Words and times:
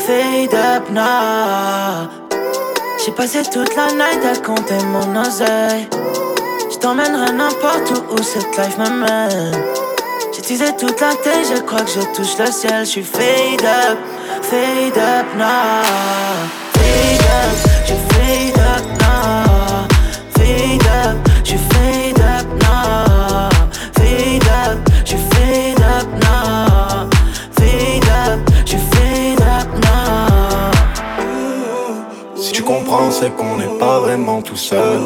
fade 0.00 0.54
up 0.54 0.90
now. 0.90 2.08
J'ai 3.04 3.12
passé 3.12 3.42
toute 3.42 3.74
la 3.76 3.92
night 3.92 4.24
à 4.24 4.36
compter 4.38 4.82
mon 4.92 5.20
oseille. 5.20 5.88
Je 6.70 6.76
t'emmènerai 6.78 7.32
n'importe 7.32 7.90
où 7.90 8.14
où 8.14 8.22
cette 8.22 8.56
life 8.56 8.78
m'amène. 8.78 9.52
J'ai 10.32 10.42
teasé 10.42 10.76
toute 10.78 11.00
la 11.00 11.14
tête, 11.14 11.46
je 11.54 11.60
crois 11.62 11.82
que 11.82 11.90
je 11.90 12.00
touche 12.14 12.38
le 12.38 12.50
ciel. 12.50 12.84
Je 12.84 12.90
suis 12.90 13.02
fade 13.02 13.64
up, 13.64 13.98
fade 14.42 14.98
up 14.98 15.26
now. 15.36 15.82
Fade 16.74 17.26
up, 17.38 17.56
je 17.86 17.94
fade 18.10 18.58
up 18.58 18.84
now. 19.00 19.88
Fade 20.34 20.86
up, 21.04 21.28
je 21.44 21.56
fade 21.56 21.74
up 21.74 21.79
C'est 33.10 33.36
qu'on 33.36 33.56
n'est 33.56 33.78
pas 33.78 34.00
vraiment 34.00 34.42
tout 34.42 34.56
seul. 34.56 34.98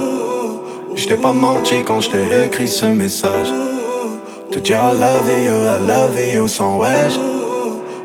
Je 0.94 1.14
pas 1.16 1.32
menti 1.32 1.82
quand 1.84 2.00
je 2.00 2.10
t'ai 2.10 2.46
écrit 2.46 2.66
ce 2.66 2.86
message. 2.86 3.48
Te 4.50 4.58
dire 4.58 4.78
I 4.78 4.98
love 4.98 5.28
you, 5.28 5.52
I 5.52 5.86
love 5.86 6.34
you 6.34 6.48
sans 6.48 6.78
wesh. 6.78 7.18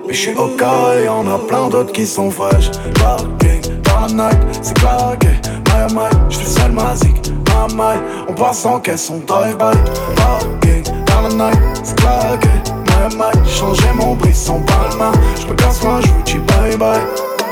Mais 0.05 0.13
je 0.13 0.19
suis 0.19 0.35
au 0.35 0.47
cas 0.57 0.95
et 0.99 1.05
y'en 1.05 1.25
a 1.27 1.39
plein 1.39 1.69
d'autres 1.69 1.93
qui 1.93 2.05
sont 2.05 2.29
fraîches. 2.29 2.71
Parking, 2.95 3.61
la 3.85 4.07
night, 4.29 4.39
c'est 4.61 4.77
claqué. 4.77 5.29
My, 5.67 5.93
my, 5.93 6.09
j'suis 6.29 6.45
seul 6.45 6.73
magique. 6.73 7.31
My, 7.47 7.73
my, 7.73 8.01
on 8.27 8.33
passe 8.33 8.59
sans 8.59 8.81
caisse, 8.81 9.09
on 9.09 9.19
drive-by. 9.25 9.77
Parking, 10.17 10.93
la 11.07 11.29
night, 11.29 11.59
c'est 11.83 11.95
claqué. 11.95 12.49
My, 12.85 13.15
my, 13.15 13.49
changer 13.49 13.93
mon 13.95 14.15
brisson 14.15 14.61
palma. 14.61 15.13
J'me 15.39 15.55
casse 15.55 15.81
moi, 15.83 15.99
j'vous 16.01 16.21
dis 16.25 16.39
bye 16.39 16.75
bye. 16.75 17.28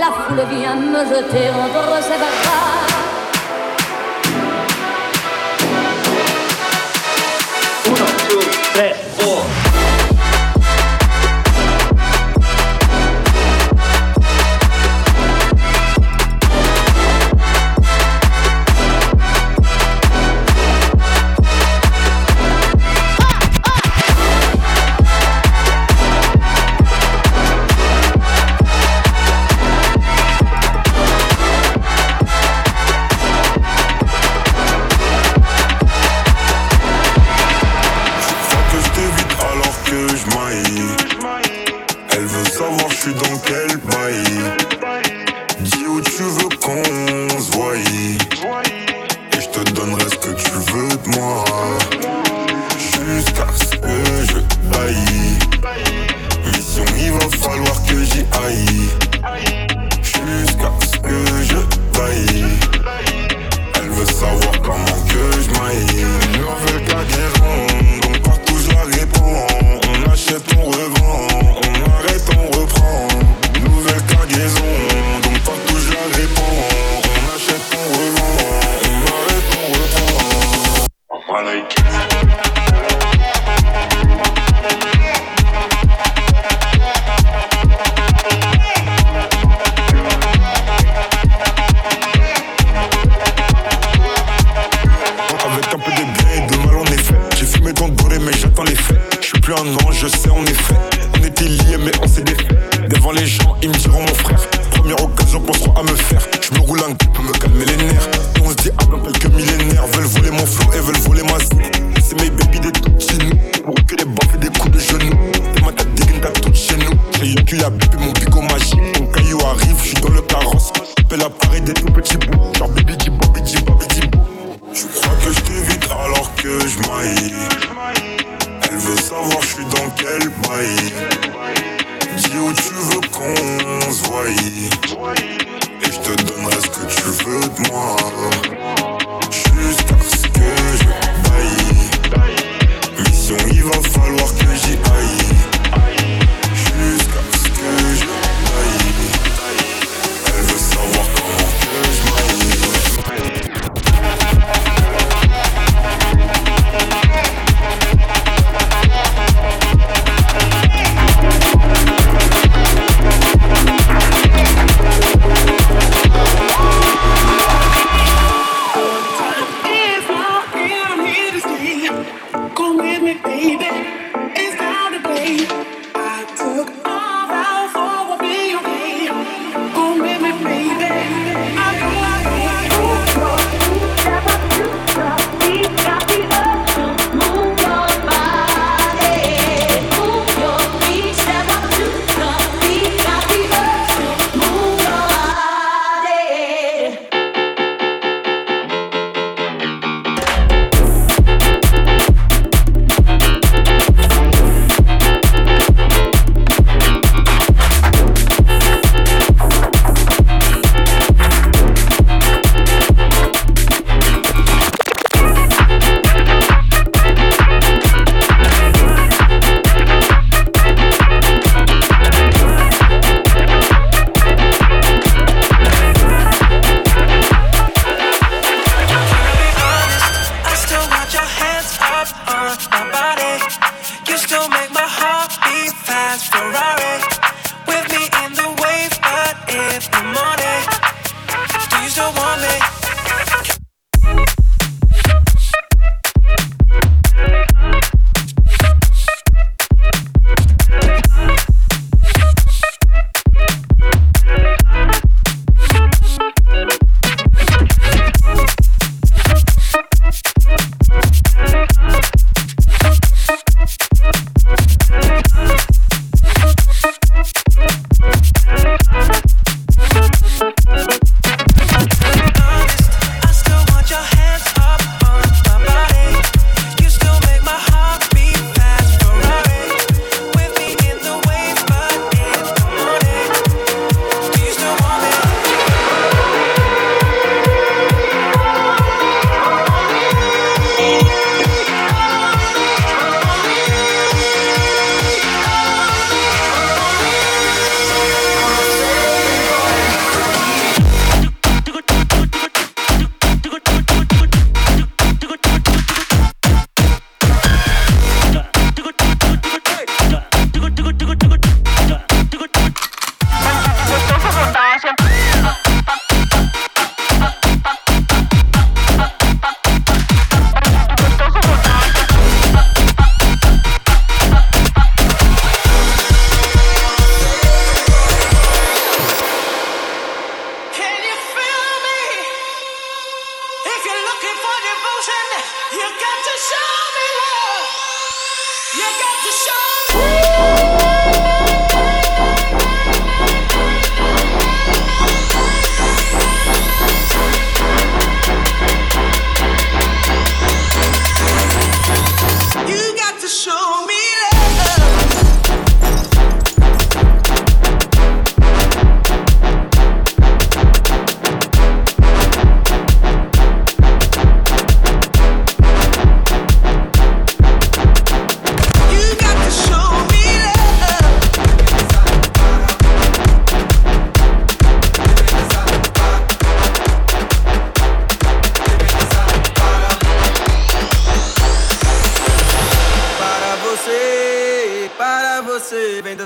la 0.00 0.10
foule 0.12 0.44
vient 0.48 0.76
me 0.76 1.00
jeter 1.04 1.50
entre 1.50 2.02
ses 2.02 2.18
bras. 2.18 2.79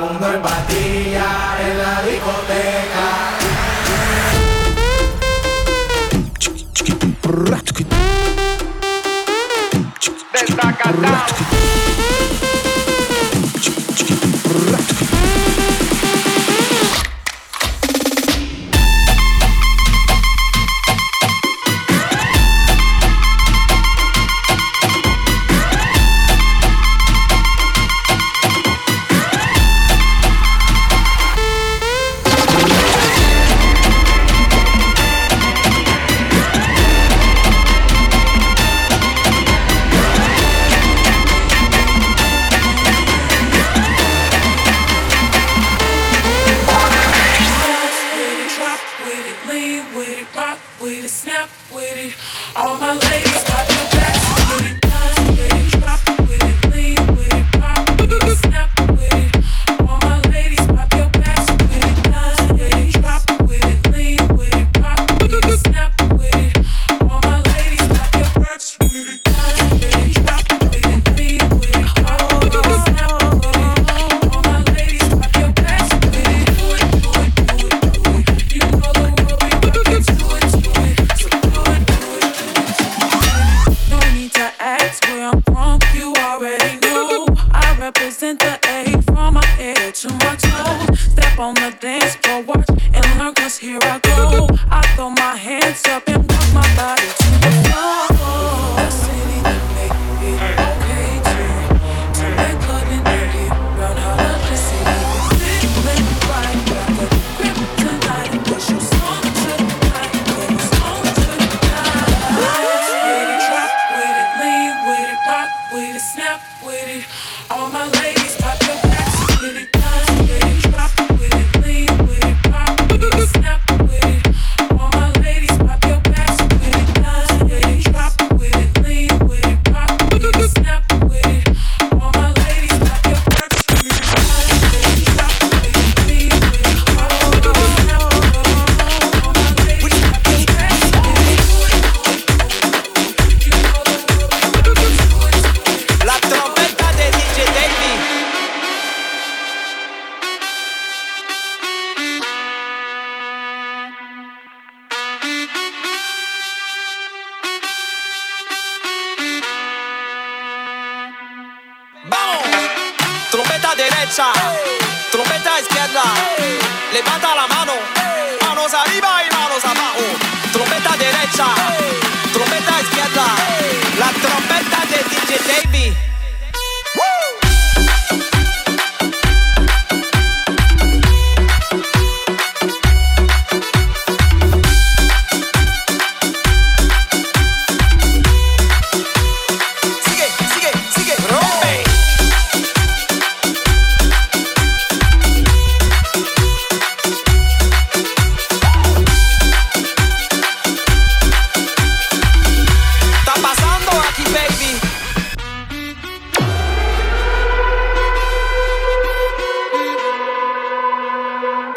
mundo 0.00 0.32
en 0.32 0.42
pastilla 0.42 1.56
en 1.60 1.78
la 1.78 2.02
discoteca. 2.02 3.08
Destacatao. 10.32 11.49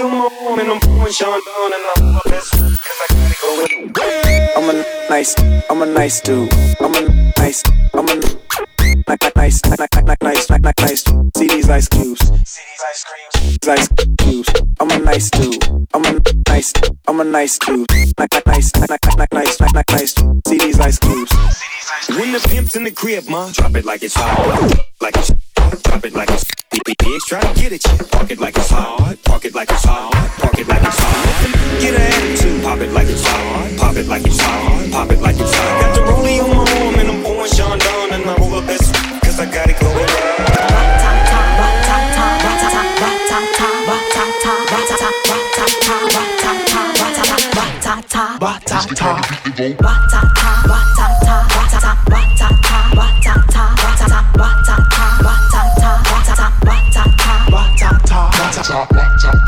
and 0.00 0.70
I'm 0.70 0.80
pouring 0.80 1.12
Sean 1.12 1.40
down 1.44 1.72
and 1.72 1.84
I'm 1.96 2.20
cause 2.22 2.52
I 2.54 3.06
gotta 3.10 3.34
go 3.42 3.62
with 3.62 3.70
you. 3.72 3.92
I'm 4.56 4.70
a 4.70 4.84
nice, 5.10 5.34
I'm 5.68 5.82
a 5.82 5.86
nice 5.86 6.20
dude. 6.20 6.52
I'm 6.80 6.94
a 6.94 7.32
nice 7.36 7.62
like 9.08 9.22
like 9.24 9.36
nice, 9.36 9.64
like 9.64 9.80
like 9.80 10.06
like 10.06 10.22
nice, 10.22 10.50
like 10.50 10.62
like 10.62 10.80
nice. 10.80 11.04
See 11.36 11.48
these 11.48 11.70
ice 11.70 11.88
cubes, 11.88 12.20
see 12.44 12.62
these 13.48 13.68
ice 13.68 13.88
cubes. 14.18 14.52
I'm 14.80 14.90
a 14.90 14.98
nice 14.98 15.30
dude, 15.30 15.64
I'm 15.94 16.04
a 16.04 16.20
nice, 16.48 16.72
I'm 17.06 17.20
a 17.20 17.24
nice 17.24 17.58
dude. 17.58 17.90
Like 18.18 18.34
like 18.34 18.46
nice, 18.46 18.76
like 18.76 18.90
like 18.90 19.16
like 19.16 19.32
nice, 19.32 19.60
like 19.60 19.72
like 19.72 19.90
nice. 19.90 20.14
See 20.46 20.58
these 20.58 20.78
ice 20.78 20.98
cubes. 20.98 21.32
When 22.10 22.32
the 22.32 22.46
pimp's 22.50 22.76
in 22.76 22.84
the 22.84 22.90
crib, 22.90 23.28
ma, 23.28 23.50
drop 23.52 23.74
it 23.76 23.86
like 23.86 24.02
it's 24.02 24.14
hot, 24.14 24.74
like 25.00 25.16
it's 25.16 25.32
drop 25.82 26.04
it 26.04 26.12
like 26.12 26.30
it's. 26.30 26.44
Bitch, 27.08 27.24
try 27.26 27.40
to 27.40 27.60
get 27.60 27.72
it, 27.72 27.82
park 28.10 28.30
it 28.30 28.38
like 28.38 28.56
it's 28.56 28.70
hard, 28.70 29.22
park 29.24 29.44
it 29.44 29.54
like 29.54 29.70
it's 29.70 29.84
hard, 29.84 30.12
park 30.12 30.58
it 30.58 30.68
like 30.68 30.82
it's 30.82 30.98
hard. 30.98 31.80
Get 31.80 31.94
an 31.94 32.00
attitude, 32.00 32.62
pop 32.62 32.78
it 32.80 32.92
like 32.92 33.08
it's 33.08 33.24
hard, 33.26 33.78
pop 33.78 33.96
it 33.96 34.06
like 34.06 34.26
it's 34.26 34.40
hard, 34.40 34.92
pop 34.92 35.10
it 35.10 35.20
like 35.20 35.36
it's 35.38 35.54
hard. 35.54 35.80
Got 35.80 35.94
the 35.94 36.00
rollie 36.02 36.42
on 36.42 36.50
my 36.50 36.64
arm 36.84 36.94
and 36.96 37.08
I'm 37.08 37.22
pouring 37.22 37.52
Sean 37.52 37.78
ba 48.38 48.58
ta 48.64 48.78
ta 48.94 49.18
Batata. 49.18 49.82
Batata. 49.82 50.50
Batata. 50.70 51.34
Batata. 51.54 52.54
Batata. 52.94 53.34
Batata. 53.48 54.24
Batata. 54.38 54.84
Batata. 56.10 56.52
Batata. 56.70 58.18
Batata. 58.38 58.80
Batata. 59.18 59.47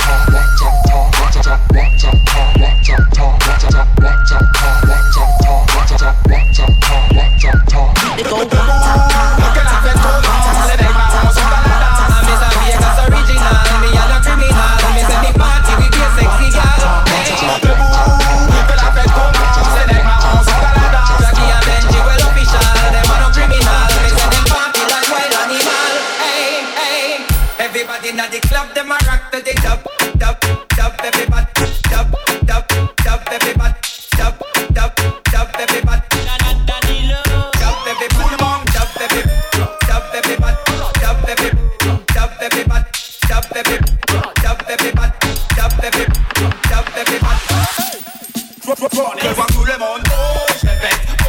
Je 48.76 49.28
vois 49.34 49.46
tout 49.46 49.64
le 49.64 49.76
monde, 49.78 50.00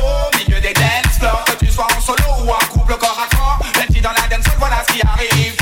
au 0.03 0.37
milieu 0.37 0.61
des 0.61 0.73
dance 0.73 1.43
Que 1.47 1.65
tu 1.65 1.71
sois 1.71 1.87
en 1.97 1.99
solo 1.99 2.23
ou 2.45 2.51
en 2.51 2.67
couple 2.69 2.95
corps 2.97 3.19
à 3.19 3.35
corps, 3.35 3.59
même 3.77 3.87
si 3.91 3.99
dans 3.99 4.11
la 4.11 4.27
dance, 4.27 4.45
voilà 4.59 4.83
ce 4.87 4.93
qui 4.93 5.01
arrive. 5.01 5.60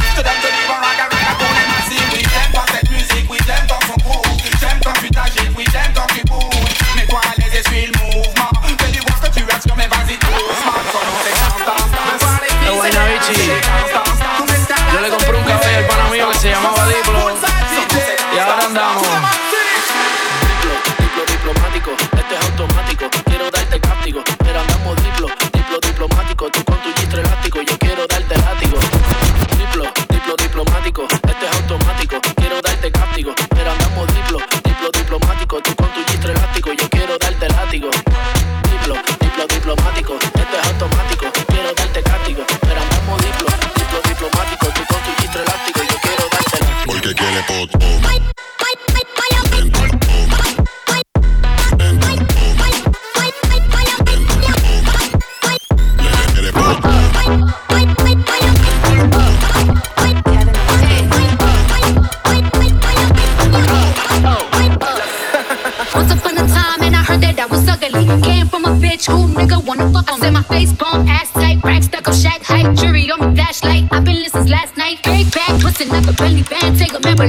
disco, 26.39 26.49
tú 26.51 26.63
con 26.63 26.88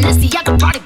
Hennessy, 0.00 0.30
I 0.34 0.42
can 0.42 0.56
party 0.56 0.79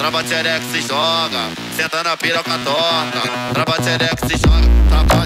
trava 0.00 0.22
xereca 0.24 0.64
se 0.72 0.80
joga. 0.80 1.50
Senta 1.76 2.02
na 2.02 2.16
piroca 2.16 2.58
torta, 2.64 3.20
trava 3.52 3.76
xereca 3.82 4.26
se 4.26 4.38
joga. 4.38 4.79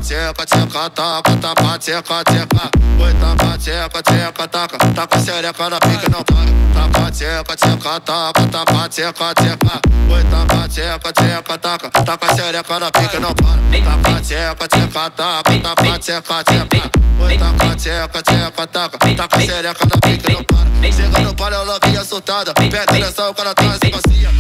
Tcheca, 0.04 0.44
tcheca, 0.44 0.90
taca, 0.90 1.36
taca, 1.40 1.78
tcheca, 1.78 2.22
tcheca. 2.24 2.70
Oi, 3.00 3.14
taca, 3.14 3.56
tcheca, 3.56 4.02
tcheca, 4.02 4.48
taca, 4.48 4.78
taca 4.92 5.18
xereca 5.18 5.70
na 5.70 5.80
pica 5.80 6.08
não 6.10 6.22
para. 6.22 6.44
Taca, 6.74 7.10
tcheca, 7.10 7.56
tcheca, 7.56 8.00
taca, 8.00 8.46
taca, 8.48 8.88
tcheca, 8.90 9.34
tcheca. 9.34 9.80
Oi, 10.10 10.24
taca, 10.24 10.68
tcheca, 10.68 11.10
tcheca, 11.10 11.58
taca, 11.58 11.90
taca 11.90 12.34
xereca 12.34 12.78
na 12.80 12.90
pica 12.90 13.18
não 13.18 13.32
para. 13.32 13.56
Taca, 13.82 14.20
tcheca, 14.20 14.68
tcheca, 14.68 15.10
taca, 15.10 15.58
taca, 15.58 15.98
tcheca, 15.98 16.44
tcheca. 16.44 16.90
Oi, 17.20 17.38
taca, 17.38 17.74
tcheca, 17.74 18.22
tcheca, 18.22 18.66
taca, 18.66 18.98
taca 19.16 19.40
xereca 19.40 19.86
na 19.86 19.96
pica 20.06 20.32
não 20.34 20.44
para. 20.44 20.92
Chega 20.92 21.18
no 21.20 21.34
palio, 21.34 21.56
ela 21.56 21.78
vinha 21.82 22.04
soltada. 22.04 22.52
Pega 22.52 22.82
atenção, 22.82 23.30
o 23.30 23.34
cara 23.34 23.54
tá 23.54 23.78
se 23.82 23.90
macia. 23.90 24.30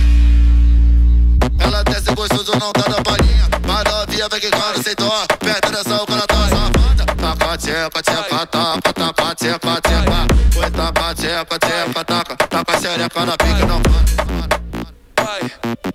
Ela 1.58 1.82
desce 1.84 2.14
gostoso, 2.14 2.52
não 2.58 2.72
tá 2.72 2.88
na 2.88 3.02
palhinha. 3.02 3.48
Mas 3.66 3.84
novinha 3.84 4.28
vem 4.28 4.40
que 4.40 4.50
quando 4.50 4.80
aceitou. 4.80 5.12
Pega 5.38 5.58
atenção, 5.58 6.02
o 6.02 6.06
cara 6.06 6.26
tá 6.26 6.48
safada. 6.48 7.04
Taca, 7.06 7.58
tcheca, 7.58 8.02
tcheca, 8.02 8.46
taca, 8.46 8.92
taca, 8.92 9.34
tcheca, 9.34 9.80
tcheca. 9.80 10.26
Oi, 10.56 10.70
taca, 10.70 11.14
tcheca, 11.14 11.58
tcheca, 11.58 12.04
taca, 12.04 12.36
taca 12.36 12.80
xereca 12.80 13.26
na 13.26 13.36
pica 13.36 13.66
não 13.66 13.80
para. 13.82 14.04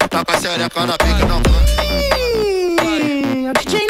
Taca 0.10 0.42
xereca 0.42 0.86
na 0.86 0.98
pica 0.98 1.26
não 1.26 1.42
para. 1.42 1.60
É 3.46 3.50
o 3.50 3.54
DJ 3.54 3.90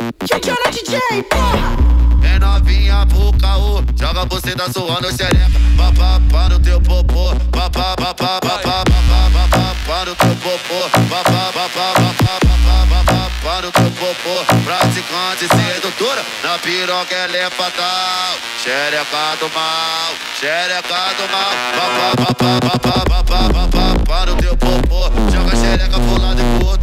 Nardinho. 0.00 0.40
Tchau, 0.40 0.56
na 0.64 0.70
DJ, 0.70 1.22
porra. 1.24 1.76
É 2.22 2.38
novinha 2.38 3.06
pro 3.06 3.32
caô, 3.38 3.82
joga 3.98 4.24
você 4.26 4.54
tá 4.54 4.70
suando 4.72 5.14
xereca. 5.14 5.60
Papá 5.76 6.20
para 6.30 6.56
o 6.56 6.60
teu 6.60 6.80
popô, 6.80 7.34
papá, 7.50 7.94
papá, 7.96 8.40
papá, 8.40 8.84
papá, 8.84 9.76
para 9.86 10.12
o 10.12 10.16
teu 10.16 10.36
popô, 10.36 10.88
papá, 11.08 11.52
papá, 11.52 11.92
papá, 11.94 12.38
papá, 12.88 13.30
para 13.42 13.68
o 13.68 13.72
teu 13.72 13.90
popô. 13.90 14.44
Praticante 14.64 15.48
sedutora, 15.48 16.24
na 16.42 16.58
piroca 16.58 17.14
ela 17.14 17.36
é 17.36 17.50
fatal. 17.50 18.36
Xereca 18.62 19.36
do 19.38 19.50
mal, 19.54 20.12
xereca 20.38 21.14
do 21.16 21.28
mal. 21.32 21.52
Papá, 21.76 22.24
papá, 22.24 22.60
papá, 22.60 23.04
papá, 23.06 23.52
papá 23.52 24.00
para 24.06 24.32
o 24.32 24.36
teu 24.36 24.56
popô. 24.56 25.10
Joga 25.30 25.56
xereca 25.56 25.98
pro 25.98 26.20
lado 26.20 26.40
e 26.40 26.58
pro 26.58 26.68
outro, 26.68 26.79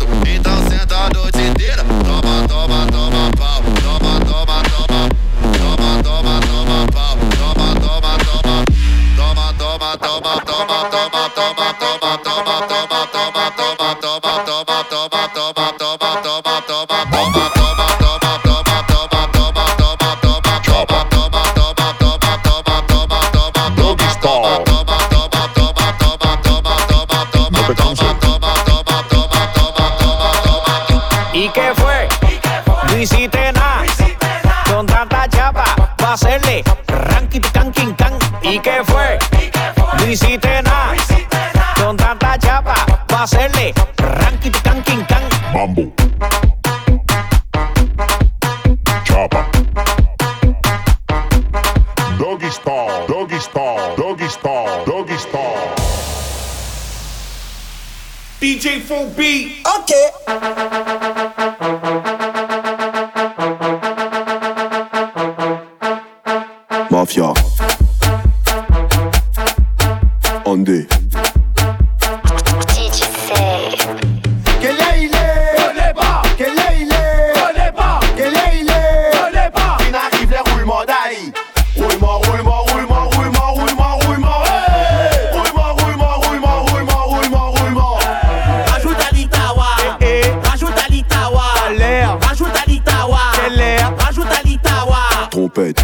Trompette. 95.57 95.83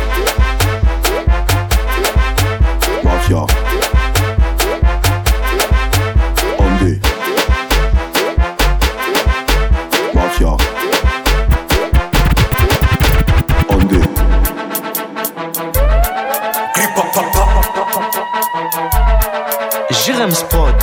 Mafia. 3.03 3.45
Andé. 6.59 6.99
Mafia. 10.13 10.57
Andé. 13.69 14.01
Jérém 19.89 20.31
Spod. 20.31 20.75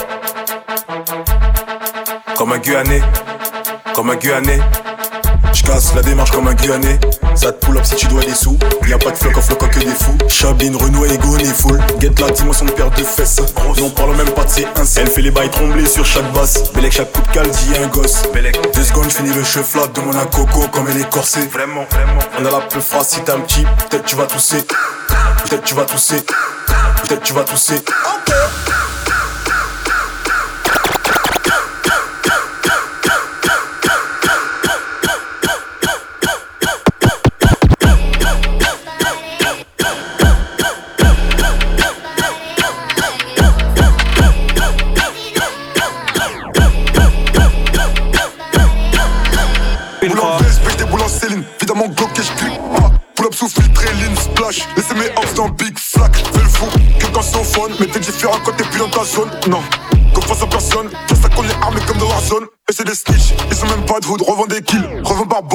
Comme 2.37 2.53
un 2.55 2.59
Guyanais, 2.59 3.03
comme 3.95 4.11
un 4.11 4.17
Guyanais. 4.17 4.80
Je 5.53 5.63
casse 5.63 5.95
la 5.95 6.03
démarche 6.03 6.31
comme 6.31 6.49
un 6.49 6.55
Guyanais. 6.55 6.99
Ça 7.35 7.53
te 7.53 7.65
pull 7.65 7.77
up 7.77 7.85
si 7.85 7.97
tu 7.97 8.07
dois 8.07 8.23
des 8.23 8.35
sous. 8.35 8.59
Y'a 8.87 8.99
pas 8.99 9.11
de 9.11 9.17
floc 9.17 9.37
off, 9.37 9.47
floc 9.47 9.71
que 9.71 9.81
des 9.81 9.87
fous. 9.87 10.17
Chabine, 10.29 10.77
Renault, 10.77 11.05
Ego, 11.07 11.37
n'est 11.37 11.45
full. 11.45 11.81
Get 12.01 12.13
la 12.21 12.31
dimension 12.31 12.67
de 12.67 12.73
paire 12.73 12.91
de 12.91 13.03
fesses. 13.05 13.41
Non, 13.79 13.91
parle 13.91 14.17
même 14.17 14.31
pas 14.31 14.45
de 14.45 14.51
ses 14.51 14.65
ins. 14.65 14.85
Elle 14.97 15.09
fait 15.09 15.23
les 15.23 15.31
bails 15.31 15.51
trembler 15.51 15.87
sur 15.87 16.05
chaque 16.05 16.31
basse. 16.33 16.73
Bellec, 16.73 16.93
chaque 16.93 17.13
coup 17.13 17.23
de 17.23 17.29
cale 17.29 17.51
dit 17.51 17.73
un 17.83 17.87
gosse. 17.89 18.23
Bellec, 18.33 18.59
deux 18.75 18.85
secondes, 18.85 19.11
j'finis 19.11 19.35
le 19.35 19.45
chef 19.45 19.75
là. 19.75 19.83
Demande 19.95 20.17
un 20.17 20.27
coco 20.27 20.67
comme 20.73 20.89
elle 20.89 21.01
est 21.01 21.11
corsée. 21.11 21.47
Vraiment, 21.53 21.87
vraiment. 21.91 22.21
On 22.39 22.47
a 22.47 22.51
la 22.51 22.61
peu 22.61 22.81
phrase 22.81 23.09
si 23.09 23.21
t'es 23.21 23.33
un 23.33 23.41
petit. 23.41 23.65
Peut-être 23.91 24.05
tu 24.05 24.17
vas 24.17 24.27
tousser. 24.27 24.65
Peut-être 25.45 25.65
tu 25.65 25.75
vas 25.75 25.85
tousser. 25.85 26.23
Peut-être 27.03 27.23
tu 27.23 27.33
vas 27.33 27.45
tousser. 27.45 27.83
Boule 27.85 28.70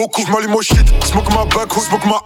More 0.05 0.11
calls, 0.11 0.29
Molly, 0.29 0.45
more 0.45 0.61
shit. 0.61 0.87
Smoke 1.03 1.29
my 1.31 1.45
back, 1.45 1.71
who 1.71 1.81
smoke 1.81 2.05
my 2.05 2.21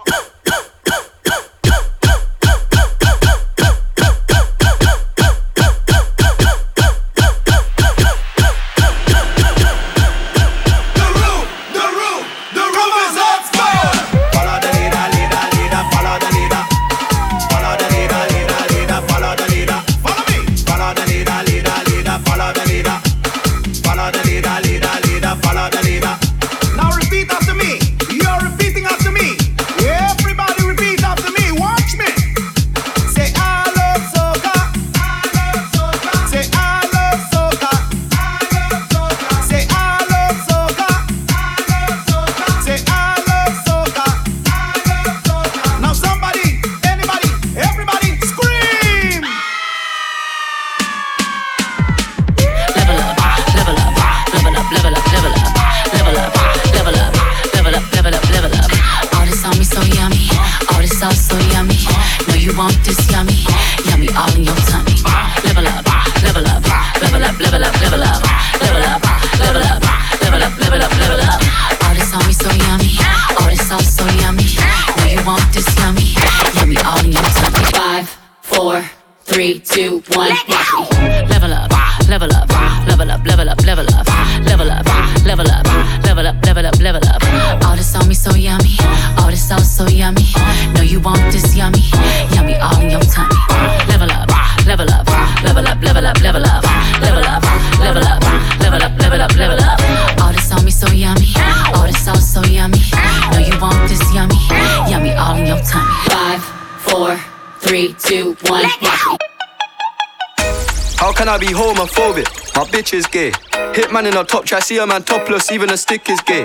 is 113.00 113.06
gay. 113.06 113.30
Hitman 113.72 114.06
in 114.06 114.16
a 114.16 114.24
top 114.24 114.44
try, 114.44 114.60
see 114.60 114.78
a 114.78 114.86
man 114.86 115.02
topless, 115.02 115.50
even 115.50 115.70
a 115.70 115.76
stick 115.76 116.08
is 116.10 116.20
gay. 116.20 116.44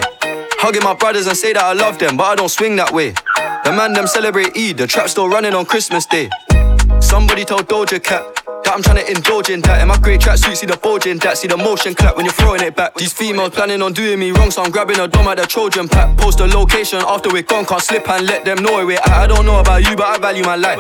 Hugging 0.64 0.84
my 0.84 0.96
brothers 0.96 1.28
and 1.28 1.36
say 1.36 1.52
that 1.54 1.64
I 1.64 1.74
love 1.74 2.00
them, 2.00 2.16
but 2.16 2.24
I 2.24 2.36
don't 2.36 2.50
swing 2.50 2.78
that 2.78 2.92
way. 2.94 3.12
The 3.66 3.72
man 3.76 3.94
them 3.94 4.08
celebrate 4.08 4.56
Eid, 4.58 4.78
the 4.78 4.88
trap 4.88 5.10
still 5.10 5.28
running 5.28 5.54
on 5.54 5.66
Christmas 5.66 6.06
Day. 6.06 6.30
Somebody 7.02 7.44
told 7.44 7.68
Doja 7.68 8.02
Cat 8.02 8.24
that 8.64 8.74
I'm 8.74 8.82
trying 8.82 9.04
to 9.04 9.12
indulge 9.12 9.50
in 9.50 9.62
that. 9.62 9.82
In 9.82 9.88
my 9.90 9.98
great 9.98 10.22
tracksuit, 10.22 10.56
see 10.56 10.66
the 10.66 10.78
bulge 10.78 11.08
in 11.08 11.18
that, 11.20 11.38
see 11.38 11.48
the 11.48 11.58
motion 11.58 11.94
clap 11.94 12.16
when 12.16 12.26
you're 12.26 12.34
throwing 12.34 12.62
it 12.62 12.76
back. 12.76 12.96
These 12.96 13.14
females 13.14 13.52
planning 13.52 13.82
on 13.82 13.92
doing 13.92 14.18
me 14.18 14.32
wrong, 14.32 14.50
so 14.50 14.64
I'm 14.64 14.72
grabbing 14.72 15.00
a 15.00 15.08
dome 15.08 15.28
at 15.28 15.38
the 15.38 15.46
Trojan 15.46 15.90
pack. 15.90 16.18
Post 16.18 16.40
a 16.40 16.46
location 16.46 17.02
after 17.06 17.30
we're 17.32 17.44
gone, 17.44 17.66
can't 17.66 17.82
slip 17.82 18.08
and 18.08 18.26
let 18.26 18.46
them 18.46 18.64
know 18.64 18.74
where 18.74 18.86
we're 18.86 19.00
at. 19.00 19.10
I 19.10 19.28
don't 19.28 19.46
know 19.46 19.60
about 19.60 19.84
you, 19.88 19.96
but 19.96 20.08
I 20.08 20.18
value 20.18 20.44
my 20.44 20.56
life. 20.56 20.80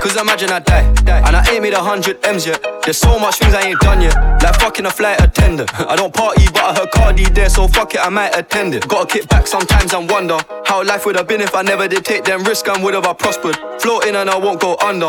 Cause 0.00 0.16
imagine 0.16 0.50
I 0.50 0.60
die, 0.60 0.86
and 1.26 1.34
I 1.36 1.44
ain't 1.50 1.62
made 1.62 1.74
a 1.74 1.82
hundred 1.82 2.24
M's 2.24 2.46
yet. 2.46 2.64
There's 2.84 2.98
so 2.98 3.16
much 3.18 3.38
things 3.38 3.54
I 3.54 3.62
ain't 3.68 3.78
done 3.80 4.00
yet, 4.02 4.14
like 4.42 4.56
fucking 4.60 4.86
a 4.86 4.90
flight 4.90 5.20
attendant. 5.20 5.70
I 5.88 5.94
don't 5.94 6.12
party, 6.12 6.44
but 6.52 6.62
I 6.64 6.74
heard 6.74 6.90
Cardi 6.90 7.24
there, 7.26 7.48
so 7.48 7.68
fuck 7.68 7.94
it, 7.94 8.00
I 8.00 8.08
might 8.08 8.36
attend 8.36 8.74
it. 8.74 8.88
Gotta 8.88 9.06
kick 9.06 9.28
back 9.28 9.46
sometimes 9.46 9.92
and 9.94 10.10
wonder 10.10 10.36
how 10.66 10.82
life 10.84 11.06
would 11.06 11.14
have 11.16 11.28
been 11.28 11.40
if 11.40 11.54
I 11.54 11.62
never 11.62 11.86
did 11.86 12.04
take 12.04 12.24
them 12.24 12.42
risks 12.42 12.68
and 12.68 12.82
would 12.82 12.94
have 12.94 13.06
I 13.06 13.12
prospered. 13.12 13.56
Floating 13.80 14.16
and 14.16 14.28
I 14.28 14.36
won't 14.36 14.60
go 14.60 14.76
under. 14.84 15.08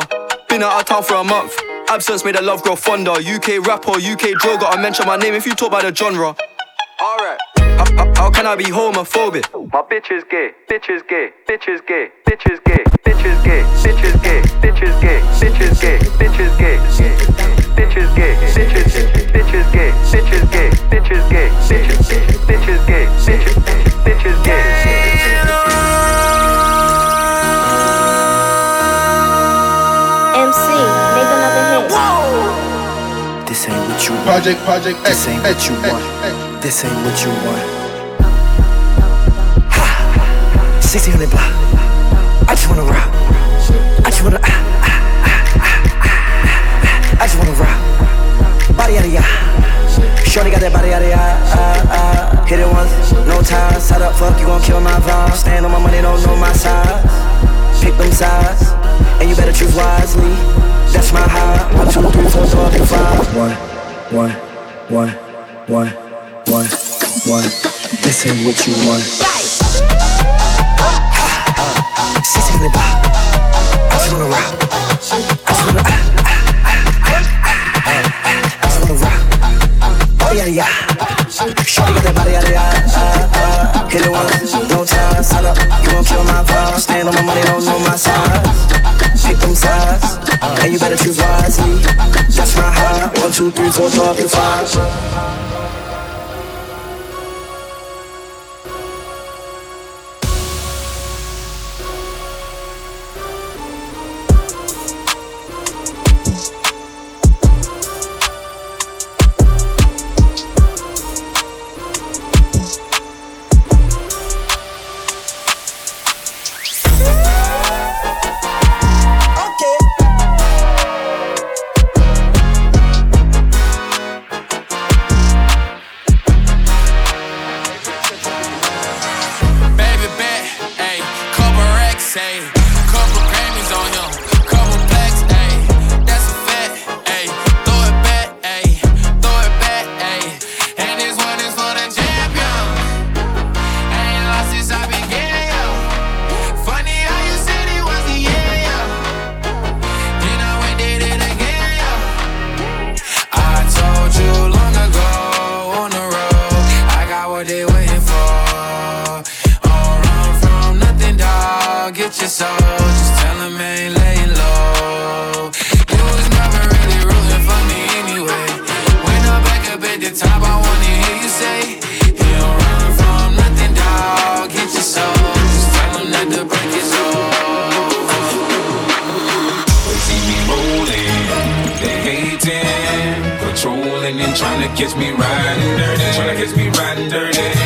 Been 0.50 0.62
out 0.62 0.82
of 0.82 0.86
town 0.86 1.04
for 1.04 1.16
a 1.16 1.24
month. 1.24 1.58
Absence 1.90 2.24
made 2.24 2.36
the 2.36 2.42
love 2.44 2.62
grow 2.62 2.76
fonder. 2.76 3.12
UK 3.12 3.66
rapper, 3.66 3.98
UK 3.98 4.38
drill, 4.40 4.58
gotta 4.60 4.80
mention 4.80 5.08
my 5.08 5.18
name 5.18 5.34
if 5.34 5.46
you 5.48 5.54
talk 5.56 5.70
about 5.70 5.82
the 5.82 5.94
genre. 5.96 6.36
Alright. 7.02 7.40
How, 7.58 7.86
how- 7.98 8.14
how 8.16 8.30
can 8.30 8.46
I 8.46 8.56
be 8.56 8.66
homophobic? 8.66 9.50
My 9.74 9.82
bitch 9.82 10.12
is 10.12 10.24
gay, 10.30 10.52
bitch 10.70 10.90
is 10.90 11.02
gay, 11.10 11.32
bitch 11.50 11.68
is 11.68 11.82
gay, 11.88 12.10
bitch 12.26 12.50
is 12.52 12.60
gay, 12.66 12.84
bitch 13.04 13.26
is 13.26 13.42
gay, 13.44 13.64
bitch 13.84 14.06
is 14.06 14.22
gay, 14.22 14.42
bitch 14.62 14.82
is 14.84 14.96
gay, 15.02 15.20
bitch 15.42 15.62
is 15.62 15.80
gay, 15.82 15.98
bitch 15.98 16.40
is 16.40 16.56
gay, 16.58 16.78
bitch 16.78 17.00
is 17.10 17.36
gay, 17.58 17.63
bitch 17.94 18.02
is 18.02 18.90
bitch 19.34 19.54
is 19.54 19.68
gay, 19.70 19.92
bitch 20.10 20.34
is 20.34 20.50
gay, 20.50 20.70
bitch 20.90 21.12
is 21.12 21.24
gay, 21.30 21.50
bitch 21.70 21.90
is 21.92 22.04
bitch 22.48 22.68
is 22.68 22.82
gay, 22.90 23.06
bitch 23.28 23.46
is 23.48 23.56
bitch 24.04 24.26
is 24.26 24.38
gay. 24.42 24.64
MC, 30.34 30.66
make 31.14 31.30
another 31.30 31.64
hit. 31.70 31.86
This 33.48 33.62
ain't 33.70 33.78
what 33.88 34.02
you 34.08 34.14
want. 34.16 34.26
Project, 34.26 34.60
project, 34.62 34.98
This 35.04 35.28
ain't 35.28 35.44
what 35.44 35.70
you 35.70 35.76
want. 35.76 36.04
This 36.64 36.86
ain't 36.86 36.96
what 37.06 37.18
you 37.24 37.32
want. 37.46 37.66
Ha! 39.70 39.86
1600 40.82 41.30
block. 41.30 41.52
I 42.50 42.56
just 42.56 42.68
wanna 42.68 42.86
rock. 42.90 43.10
I 44.04 44.10
just 44.10 44.24
wanna. 44.24 44.40
ah, 44.42 44.50
ah, 44.50 44.98
ah, 45.26 45.42
ah, 45.60 45.78
ah. 46.06 47.22
I 47.22 47.28
just 47.28 47.38
wanna 47.38 47.52
rock. 47.52 47.73
Body 48.94 49.10
out 49.10 49.10
of 49.10 49.14
ya. 49.18 49.26
Shorty 50.30 50.52
got 50.52 50.62
that 50.62 50.70
body 50.70 50.94
out 50.94 51.02
of 51.02 51.10
ya. 51.10 51.18
Ah, 51.18 52.38
ah. 52.38 52.46
Hit 52.46 52.60
it 52.62 52.70
once, 52.70 52.94
no 53.26 53.42
time. 53.42 53.82
Side 53.82 54.06
up, 54.06 54.14
fuck, 54.14 54.38
you 54.38 54.46
gon' 54.46 54.62
kill 54.62 54.80
my 54.82 54.94
vibe. 55.02 55.34
Stand 55.34 55.66
on 55.66 55.72
my 55.72 55.82
money, 55.82 55.98
don't 55.98 56.22
know 56.22 56.38
my 56.38 56.54
size. 56.54 57.02
Pick 57.82 57.98
them 57.98 58.14
sides, 58.14 58.70
and 59.18 59.26
you 59.26 59.36
better 59.36 59.52
choose 59.52 59.74
wisely. 59.74 60.30
That's 60.94 61.10
my 61.10 61.26
high. 61.26 61.74
One, 61.74 61.90
two, 61.90 62.06
three, 62.06 62.30
four, 62.30 62.46
five, 62.46 62.86
five. 62.86 63.18
One, 63.34 63.58
one, 64.14 64.30
one, 64.94 65.10
one, 65.74 65.90
one, 66.54 66.70
one. 67.26 67.50
This 68.06 68.30
ain't 68.30 68.46
what 68.46 68.62
you 68.70 68.78
want. 68.86 69.02
Six 72.22 72.46
in 72.54 72.62
the 72.62 72.70
bar. 72.70 72.94
I 72.94 73.98
just 73.98 74.14
wanna 74.14 74.30
rock. 74.30 74.54
I 74.54 75.50
just 75.50 75.66
wanna. 75.66 75.82
ah, 75.82 76.03
Oh 80.34 80.36
yeah, 80.36 80.48
yeah. 80.48 80.66
Shorty 81.30 81.94
got 81.94 82.10
that 82.10 82.16
body 82.16 82.34
out 82.34 82.44
of 82.44 82.50
ya. 82.50 82.66
Ah, 82.98 83.30
ah. 83.38 83.88
Hit 83.88 84.02
it 84.02 84.10
once, 84.10 84.50
no 84.66 84.82
time. 84.82 85.22
Sign 85.22 85.46
up, 85.46 85.54
you 85.86 85.94
gon' 85.94 86.04
kill 86.04 86.24
my 86.24 86.42
vibe. 86.42 86.80
Stand 86.80 87.08
on 87.08 87.14
my 87.14 87.22
money, 87.22 87.42
don't 87.44 87.64
know 87.64 87.78
my 87.86 87.96
size. 87.96 88.42
Pick 89.22 89.38
them 89.38 89.54
sides, 89.54 90.18
and 90.42 90.74
you 90.74 90.80
better 90.80 90.98
choose 90.98 91.22
wisely. 91.22 91.86
That's 92.34 92.58
my 92.58 92.66
high. 92.66 93.14
One, 93.22 93.32
two, 93.32 93.52
three, 93.52 93.70
four, 93.70 93.92
five, 93.92 94.18
and 94.18 94.32
five. 94.32 95.53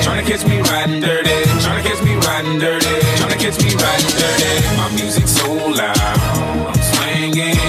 Trying 0.07 0.25
catch 0.25 0.45
me 0.47 0.61
riding 0.61 1.01
dirty, 1.01 1.35
trying 1.59 1.83
to 1.83 1.89
catch 1.89 2.01
me 2.03 2.15
riding 2.15 2.59
dirty, 2.59 2.93
Tryna 3.19 3.37
catch 3.43 3.57
me 3.59 3.75
riding 3.75 4.13
dirty. 4.15 4.51
My 4.79 4.87
music 4.95 5.27
so 5.27 5.51
loud, 5.51 5.99
I'm 6.71 6.79
swinging. 6.79 7.59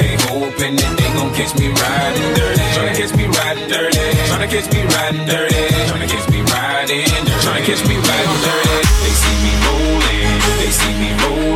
They 0.00 0.16
hoping 0.24 0.76
that 0.80 0.92
they 0.96 1.10
gon' 1.12 1.32
catch 1.36 1.52
me 1.60 1.68
riding 1.68 2.32
dirty, 2.32 2.64
Tryna 2.72 2.96
catch 2.96 3.12
me 3.16 3.26
riding 3.28 3.68
dirty, 3.68 4.04
trying 4.28 4.44
to 4.44 4.48
catch 4.48 4.68
me 4.72 4.80
riding 4.88 5.26
dirty, 5.28 5.64
trying 5.88 6.00
to 6.00 6.08
catch 6.08 6.26
me 6.32 6.40
riding 6.48 7.04
dirty, 7.04 7.36
trying 7.44 7.60
to 7.60 7.64
catch 7.68 7.82
me 7.84 7.96
riding 8.00 8.40
dirty. 8.40 8.76
They 9.04 9.14
see 9.20 9.36
me 9.44 9.52
rolling, 9.68 10.32
they 10.60 10.72
see 10.72 10.94
me 10.96 11.10
rolling, 11.28 11.55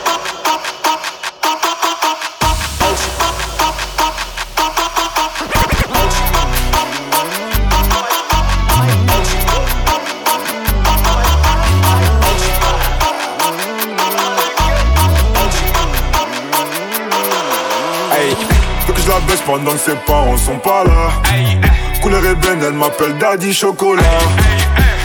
Pendant 19.51 19.73
que 19.73 19.79
ses 19.79 19.95
parents 20.07 20.37
sont 20.37 20.59
pas 20.59 20.85
là. 20.85 21.09
Couleur 22.01 22.25
ébène, 22.25 22.63
elle 22.65 22.73
m'appelle 22.73 23.17
Daddy 23.17 23.53
Chocolat. 23.53 24.01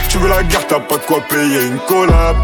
Tu 0.09 0.19
veux 0.19 0.29
la 0.29 0.45
guerre, 0.45 0.65
t'as 0.69 0.79
pas 0.79 0.99
de 0.99 1.03
quoi 1.03 1.21
payer 1.29 1.67
une 1.67 1.79
collab. 1.89 2.37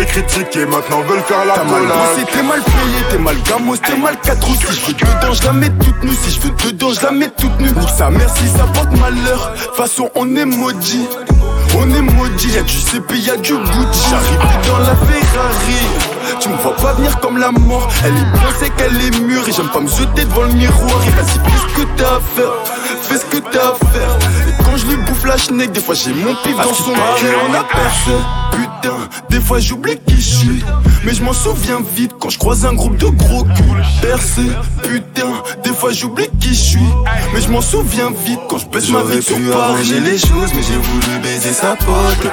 Et 0.00 0.06
critiquer, 0.06 0.64
maintenant 0.64 1.02
veulent 1.02 1.20
faire 1.20 1.44
la 1.44 1.54
T'as 1.54 1.64
mal 1.64 1.82
bossé, 1.82 2.24
t'es 2.32 2.42
mal 2.42 2.62
payé, 2.62 3.04
t'es 3.10 3.18
mal 3.18 3.36
gamos, 3.42 3.76
t'es 3.76 3.96
mal 3.96 4.16
4 4.22 4.46
Si 4.46 4.80
je 4.80 4.86
veux 4.86 4.94
dedans, 4.94 5.34
je 5.34 5.44
la 5.44 5.52
mets 5.52 5.68
toute 5.68 6.02
nue. 6.02 6.14
Si 6.14 6.30
je 6.34 6.40
veux 6.40 6.50
dedans, 6.50 6.92
je 6.94 7.02
la 7.02 7.10
mets 7.10 7.28
toute 7.28 7.60
nue. 7.60 7.72
Nique 7.72 7.90
sa 7.90 8.08
mère 8.08 8.30
si 8.34 8.48
ça 8.48 8.64
porte 8.72 8.96
malheur. 8.98 9.52
Façon, 9.76 10.08
on 10.14 10.34
est 10.34 10.46
maudit. 10.46 11.06
On 11.78 11.88
est 11.90 12.00
maudit, 12.00 12.48
y'a 12.50 12.62
du 12.62 12.78
CP, 12.78 13.18
y'a 13.18 13.36
du 13.36 13.54
Gucci. 13.54 14.10
J'arrive 14.10 14.66
dans 14.66 14.78
la 14.78 14.96
Ferrari. 14.96 15.82
Tu 16.40 16.48
me 16.48 16.56
vois 16.56 16.76
pas 16.76 16.94
venir 16.94 17.18
comme 17.20 17.38
la 17.38 17.50
mort. 17.52 17.88
Elle 18.04 18.12
est 18.12 18.32
bien, 18.32 18.48
c'est 18.58 18.70
qu'elle 18.76 19.00
est 19.00 19.20
mûre. 19.20 19.48
Et 19.48 19.52
j'aime 19.52 19.68
pas 19.68 19.80
me 19.80 19.88
jeter 19.88 20.24
devant 20.24 20.42
le 20.42 20.52
miroir. 20.52 21.00
Et 21.06 21.10
vas-y, 21.10 21.38
fais 21.38 21.58
ce 21.58 21.80
que 21.80 21.86
t'as 21.96 22.16
à 22.16 22.20
faire. 22.20 22.52
Fais 23.02 23.18
ce 23.18 23.24
que 23.26 23.36
t'as 23.50 23.70
à 23.70 23.74
faire. 23.92 24.18
Quand 24.64 24.76
je 24.76 24.86
lui 24.86 24.96
bouffe 24.96 25.24
la 25.24 25.36
schneck, 25.36 25.72
des 25.72 25.80
fois 25.80 25.94
j'ai 25.94 26.12
mon 26.12 26.34
pif 26.42 26.56
dans 26.56 26.74
son 26.74 26.92
cœur. 26.92 27.40
On 27.48 27.54
a 27.54 27.64
percé. 27.64 28.12
Putain, 28.52 28.96
des 29.30 29.40
fois 29.40 29.58
j'oublie 29.60 29.98
qui 30.06 30.16
je 30.16 30.36
suis. 30.36 30.64
Mais 31.04 31.14
je 31.14 31.22
m'en 31.22 31.32
souviens 31.32 31.80
vite 31.94 32.12
quand 32.18 32.30
je 32.30 32.38
croise 32.38 32.64
un 32.64 32.74
groupe 32.74 32.96
de 32.96 33.06
gros 33.06 33.44
culs. 33.44 33.84
Percé, 34.00 34.42
putain, 34.82 35.42
des 35.64 35.70
fois 35.72 35.92
j'oublie 35.92 36.28
qui 36.40 36.50
je 36.50 36.60
suis. 36.60 36.90
Mais 37.34 37.40
je 37.40 37.48
m'en 37.50 37.60
souviens 37.60 38.10
vite 38.24 38.40
quand 38.48 38.58
je 38.58 38.66
baisse 38.66 38.88
ma 38.90 39.02
vie 39.02 39.22
sur 39.22 39.36
Paris. 39.36 39.52
arranger 39.52 40.00
les 40.00 40.18
choses, 40.18 40.52
mais 40.54 40.62
j'ai 40.62 40.76
voulu 40.76 41.18
baiser 41.22 41.52
sa 41.52 41.76
pote. 41.76 42.32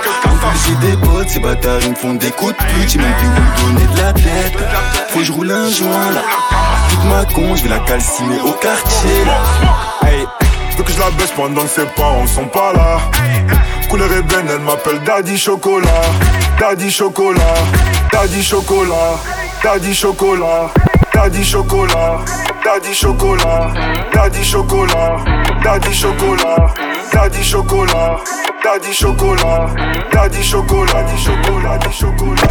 J'ai 0.65 0.87
des 0.87 0.97
potes, 0.97 1.29
ces 1.29 1.39
bâtards 1.39 1.79
ils 1.83 1.91
me 1.91 1.95
font 1.95 2.13
des 2.13 2.31
coups 2.31 2.51
de 2.51 2.57
pute. 2.57 2.89
J'ai 2.89 2.99
même 2.99 3.13
plus 3.13 3.27
où 3.27 3.73
donner 3.73 3.87
de 3.93 4.01
la 4.01 4.13
tête. 4.13 4.57
Faut 5.09 5.19
que 5.19 5.25
je 5.25 5.31
roule 5.31 5.51
un 5.51 5.69
joint 5.69 6.11
là. 6.11 6.21
Toute 6.89 7.03
ma 7.05 7.25
con, 7.33 7.55
je 7.55 7.63
vais 7.63 7.69
la 7.69 7.79
calciner 7.79 8.39
au 8.41 8.51
quartier 8.53 9.25
là. 9.25 9.41
Hey, 10.07 10.25
que 10.83 10.91
je 10.91 10.99
la 10.99 11.09
baisse 11.11 11.31
pendant 11.35 11.63
que 11.63 11.69
ses 11.69 11.85
parents 11.95 12.27
sont 12.27 12.45
pas 12.45 12.73
là. 12.73 12.99
Couleur 13.89 14.11
ébène, 14.11 14.47
elle 14.49 14.61
m'appelle 14.61 15.01
Daddy 15.03 15.37
Chocolat. 15.37 15.87
Daddy 16.59 16.91
Chocolat, 16.91 17.39
Daddy 18.11 18.43
Chocolat, 18.43 19.17
Daddy 19.63 19.93
Chocolat, 19.95 20.69
Daddy 21.13 21.45
Chocolat, 21.45 22.19
Daddy 22.65 22.93
Chocolat, 22.93 23.71
Daddy 24.13 24.43
Chocolat, 24.43 24.99
Daddy 25.53 25.93
Chocolat, 25.93 26.67
Daddy 27.15 27.53
Chocolat, 27.53 28.19
Daddy 28.61 28.93
Chocolat, 28.93 29.71
Daddy 30.11 30.43
Chocolat, 30.43 30.89
Daddy 30.91 31.17
Chocolat, 31.17 31.79
Daddy 31.79 31.91
Chocolat. 31.93 32.49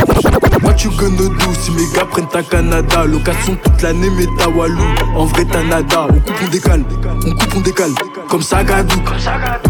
What 0.62 0.82
you 0.84 0.90
gonna 0.96 1.16
do 1.16 1.54
si 1.54 1.70
mes 1.72 1.86
gars 1.94 2.06
prennent 2.06 2.28
ta 2.28 2.42
Canada 2.42 3.04
Location 3.04 3.56
toute 3.62 3.82
l'année 3.82 4.10
mais 4.10 4.26
ta 4.38 4.48
Walou 4.48 4.82
En 5.14 5.26
vrai 5.26 5.44
t'as 5.44 5.62
nada 5.62 6.08
On 6.08 6.18
coupe 6.18 6.34
on 6.44 6.48
décale 6.48 6.84
On 7.26 7.30
coupe 7.30 7.56
on 7.56 7.60
décale 7.60 7.92
Comme 8.28 8.42
ça 8.42 8.62
gadou 8.62 9.00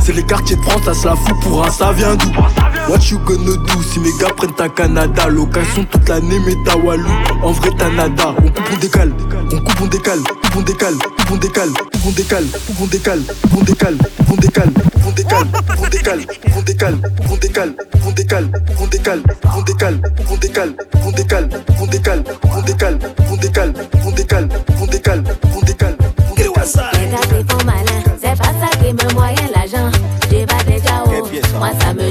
C'est 0.00 0.12
les 0.12 0.24
quartiers 0.24 0.56
de 0.56 0.62
ça 0.84 0.92
se 0.94 1.06
la 1.06 1.14
fout 1.14 1.36
pour 1.42 1.64
un 1.64 1.70
ça 1.70 1.92
vient 1.92 2.16
d'où 2.16 2.30
What 2.88 2.98
you 3.10 3.18
gonna 3.20 3.56
do 3.56 3.82
si 3.82 4.00
mes 4.00 4.10
gars 4.18 4.32
prennent 4.36 4.54
ta 4.54 4.68
Canada 4.68 5.28
Location 5.28 5.84
toute 5.84 6.08
l'année 6.08 6.40
mais 6.44 6.56
ta 6.64 6.76
Walou 6.76 7.08
En 7.42 7.52
vrai 7.52 7.70
t'as 7.78 7.90
nada 7.90 8.34
On 8.42 8.48
coupe 8.48 8.70
on 8.72 8.76
décale 8.78 9.12
On 9.52 9.58
coupe 9.58 9.80
on 9.80 9.86
décale 9.86 10.18
Coupe 10.18 10.56
on 10.56 10.60
décale 10.62 10.94
Coupe 10.94 11.30
on 11.30 11.36
décale 11.36 11.68
Coupe 11.68 12.06
on 12.06 12.10
décale 12.10 12.46
Coupe 12.56 12.80
on 12.80 12.86
décale 12.86 13.20
Coupe 13.28 13.60
on 13.60 13.62
décale 13.62 13.96
Coupe 13.96 14.26
on 14.26 15.12
décale 15.12 15.46
Coupe 15.46 15.78
on 15.78 15.92
décale 15.92 16.26
Coupe 16.26 16.50
on 16.50 16.62
décale 16.62 16.96
Coupe 16.96 17.30
on 17.30 17.36
décale 17.36 17.74
Coupe 17.76 18.00
on 18.00 18.16
décale 18.16 18.42
Coupe 18.42 18.70
on 18.70 18.86
décale 18.86 19.22
Coupe 19.28 19.52
on 19.52 19.62
décale 19.62 20.00
Coupe 20.00 20.30
on 20.30 20.36
décale 20.36 20.72
Coupe 20.90 21.06
on 21.06 21.10
décale 21.10 21.10
on 21.10 21.12
décale, 21.12 21.48
on 21.80 21.86
décale, 21.86 22.18
on 22.50 22.62
décale, 22.62 22.98
on 23.30 23.36
décale, 23.36 23.72
on 24.04 24.10
décale, 24.12 24.48
on 24.80 24.86
décale, 24.86 25.24
on 25.48 25.66
décale, 25.66 25.94
on 26.30 26.34
décale. 26.34 26.64
C'est 26.66 27.50
faux 27.50 27.64
malin, 27.64 28.02
c'est 28.04 28.07
pas 28.92 29.02
ça 29.02 29.06
qui 29.06 29.06
me 29.06 29.14
moyen 29.14 29.48
l'argent. 29.54 29.90
J'ai 30.30 30.46
pas 30.46 30.62
déjà 30.64 31.02
haut, 31.04 31.28
moi 31.58 31.70
ça 31.80 31.94
me 31.94 32.10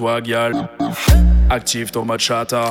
toi, 0.00 0.22
Gial. 0.22 0.54
Active 1.50 1.90
ton 1.90 2.06
mode 2.06 2.20
chata. 2.20 2.70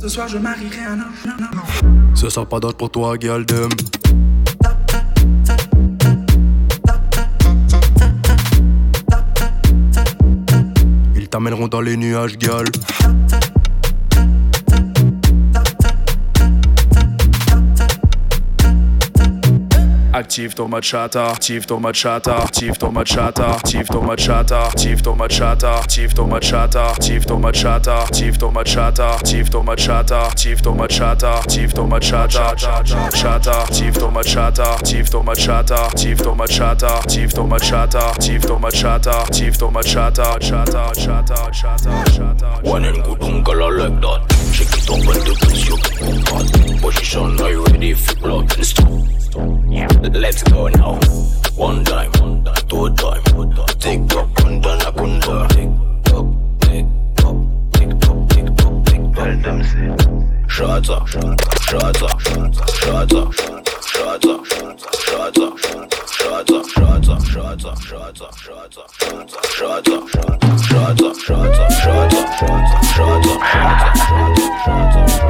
Ce 0.00 0.08
soir 0.08 0.26
je 0.26 0.38
marierai 0.38 0.84
un 0.88 0.94
homme. 0.94 2.14
Ce 2.14 2.28
sera 2.28 2.44
pas 2.46 2.58
d'âge 2.58 2.72
pour 2.72 2.90
toi, 2.90 3.16
Galdem. 3.16 3.68
Ils 11.14 11.28
t'amèneront 11.28 11.68
dans 11.68 11.80
les 11.80 11.96
nuages, 11.96 12.36
Gal. 12.38 12.64
Active 20.14 20.54
ton 20.54 20.70
machata, 20.70 21.32
active 21.32 21.66
ton 21.66 21.82
machata, 21.82 22.34
active 22.36 22.78
ton 22.78 22.94
machata, 22.94 23.42
active 23.46 23.88
ton 23.88 24.06
machata, 24.06 24.54
active 24.68 25.02
ton 25.02 25.18
machata, 25.18 25.66
active 25.66 26.14
ton 26.14 26.30
machata, 26.30 26.78
active 26.78 27.26
ton 27.26 27.40
machata, 27.42 27.92
active 27.98 28.38
ton 28.38 28.52
machata, 28.52 29.02
active 29.10 29.50
ton 29.50 29.66
machata, 29.66 30.14
active 30.22 30.62
ton 30.62 30.78
machata, 30.78 31.26
active 31.26 31.74
ton 31.74 31.90
machata, 31.90 32.54
chata, 32.54 33.52
active 33.66 33.94
ton 33.94 34.14
machata, 34.14 34.62
active 34.62 35.10
ton 35.10 35.24
machata, 35.24 35.74
active 35.74 36.18
ton 36.22 36.36
machata, 36.36 36.86
active 36.86 37.32
ton 37.32 37.48
machata, 37.48 37.98
active 37.98 38.42
ton 38.42 38.60
machata, 38.60 39.10
active 39.10 39.56
ton 39.58 39.72
machata, 39.72 40.38
chata, 40.38 40.92
chata, 40.94 41.50
chata, 41.50 42.04
chata. 42.14 42.62
One 42.62 42.84
and 42.84 43.02
good 43.02 43.20
uncle 43.20 43.56
like 43.56 44.00
that. 44.00 44.34
It 44.60 44.90
up 44.90 44.98
and 45.00 45.26
the 45.26 45.34
get 45.42 46.28
hot. 46.30 46.80
Position, 46.80 47.40
are 47.40 47.50
you 47.50 47.64
ready 47.64 47.94
go. 48.22 49.23
Let's 49.36 50.42
go 50.44 50.68
now. 50.68 50.94
One 51.56 51.84
time, 51.84 52.12
two 52.68 52.94
time. 52.94 53.20
Tick 53.80 54.00
up, 54.14 54.28
kunda 54.36 54.78
na 54.78 54.90
kunda. 54.92 55.48
Tick 55.48 55.70
up, 56.14 56.26
tick 56.60 56.86
up, 57.24 57.36
tick 57.72 57.90
up, 58.08 58.28
tick 58.30 58.48
up, 58.64 58.84
tick 58.86 59.00
up. 59.00 59.14
Tell 59.14 59.36
them 59.42 59.58
say. 59.64 59.90
Shots 60.46 60.88
up, 60.88 61.08
shots 61.08 61.26
up, 61.26 61.60
shots 61.62 62.02
up, 62.02 62.20
shots 62.20 63.14
up, 63.14 63.32
shots 63.34 64.24
up, 64.24 64.46
shots 64.46 64.84
up, 64.84 64.94
shots 64.94 65.40
up, 65.40 65.58
shots 65.58 66.52
up, 66.52 66.52
shots 66.52 66.52
up, 66.52 66.68
shots 66.68 67.04
up, 67.04 67.20
shots 67.24 67.64
up, 67.64 67.80
shots 67.80 67.80
up, 67.80 67.80
shots 67.80 68.20
up, 70.04 70.60
shots 70.64 71.02
up, 71.02 71.16
shots 71.16 71.50
up, 71.50 71.70
shots 71.74 71.74
up, 71.74 71.74
shots 71.74 72.38
up, 72.44 72.92
shots 72.94 73.26
up, 73.26 73.42
shots 73.44 74.70
up. 74.84 75.24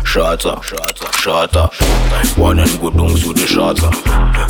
Shut 0.05 0.47
up, 0.47 0.65
shut 1.15 1.57
up, 1.57 1.73
One 2.37 2.59
and 2.59 2.81
go 2.81 2.91
down 2.91 3.17
sous 3.17 3.33
le 3.33 3.47
shut 3.47 3.83
up. 3.83 3.95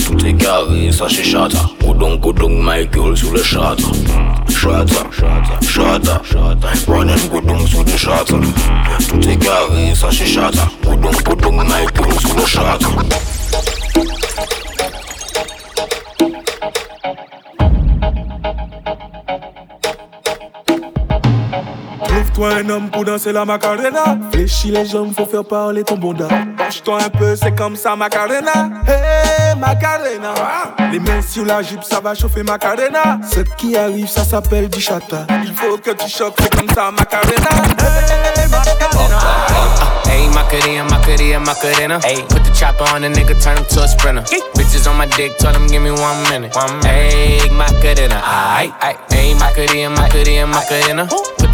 Tout 0.07 0.27
est 0.27 0.35
carré, 0.35 0.91
ça 0.91 1.07
c'est 1.09 1.22
shut 1.22 1.55
up. 1.55 1.70
Go 1.81 1.93
down, 1.93 2.18
go 2.18 2.33
my 2.49 2.87
girl 2.87 3.14
sous 3.16 3.31
le 3.31 3.43
shut 3.43 3.62
up. 3.62 4.49
Shut 4.49 4.91
up, 4.93 5.12
shut 5.12 6.09
up, 6.09 6.89
One 6.89 7.11
and 7.11 7.31
go 7.31 7.41
down 7.43 7.66
sous 7.66 7.85
le 7.85 7.97
shut 7.97 8.31
up. 8.31 8.45
Tout 9.09 9.29
est 9.29 9.37
carré, 9.37 9.95
ça 9.95 10.09
c'est 10.11 10.27
shut 10.27 10.57
up. 10.57 10.68
Go 10.83 10.97
down, 10.97 11.12
go 11.25 11.51
my 11.51 11.87
girl 11.95 12.20
sous 12.20 12.37
le 12.37 12.47
shut. 12.47 12.83
Trouve-toi 22.15 22.49
un 22.61 22.71
homme 22.71 22.91
pour 22.91 23.05
danser 23.05 23.33
la 23.33 23.45
macarena. 23.45 24.17
Fléchis 24.33 24.71
les 24.71 24.87
jambes, 24.87 25.12
faut 25.17 25.27
faire 25.27 25.45
parler 25.45 25.83
ton 25.83 25.97
bonda. 25.97 26.29
Penche-toi 26.57 26.99
un 27.03 27.09
peu, 27.09 27.35
c'est 27.35 27.57
comme 27.57 27.75
ça, 27.75 27.97
macarena. 27.97 28.71
Hey, 28.87 29.59
macarena. 29.59 30.33
Les 30.93 31.01
mains 31.01 31.21
sur 31.21 31.45
la 31.45 31.61
jupe, 31.61 31.83
ça 31.83 31.99
va 31.99 32.15
chauffer 32.15 32.45
macarena. 32.45 33.19
Ce 33.29 33.41
qui 33.57 33.77
arrive, 33.77 34.07
ça 34.09 34.23
s'appelle 34.23 34.69
du 34.69 34.81
chata. 34.81 35.27
Il 35.45 35.53
faut 35.55 35.77
que 35.77 35.91
tu 35.91 36.09
choques, 36.09 36.37
c'est 36.39 36.55
comme 36.55 36.69
ça, 36.69 36.93
macarena. 36.93 37.51
Hey, 37.81 38.49
macarena. 38.49 39.19
Hey, 40.07 40.29
Macarena, 40.29 40.85
Macarena, 40.85 41.41
Macarena. 41.41 41.99
Hey, 42.05 42.23
put 42.29 42.45
the 42.45 42.53
chopper 42.55 42.85
on 42.95 43.03
the 43.03 43.09
nigga, 43.09 43.35
turn 43.43 43.57
him 43.57 43.65
to 43.71 43.83
a 43.83 43.89
sprinter. 43.89 44.23
Bitches 44.55 44.89
on 44.89 44.97
my 44.97 45.07
dick, 45.17 45.37
tell 45.39 45.53
him 45.53 45.67
give 45.67 45.83
me 45.83 45.91
one 45.91 46.23
minute. 46.31 46.55
One 46.55 46.79
minute. 46.79 46.87
Hey, 46.87 47.51
Macarena, 47.51 48.21
aight, 48.23 48.73
aight. 48.81 49.12
Hey, 49.12 49.35
Macarena, 49.35 49.91
Macarena, 49.91 50.47
Macarena. 50.47 51.07
Put 51.39 51.54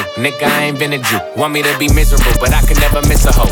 Nigga, 0.17 0.43
I 0.43 0.69
ain't 0.69 0.79
been 0.79 0.93
a 0.93 0.99
Jew. 0.99 1.19
Want 1.35 1.53
me 1.53 1.61
to 1.63 1.73
be 1.77 1.87
miserable, 1.93 2.33
but 2.39 2.53
I 2.53 2.61
could 2.61 2.79
never 2.79 3.01
miss 3.07 3.25
a 3.25 3.31
hoe. 3.31 3.49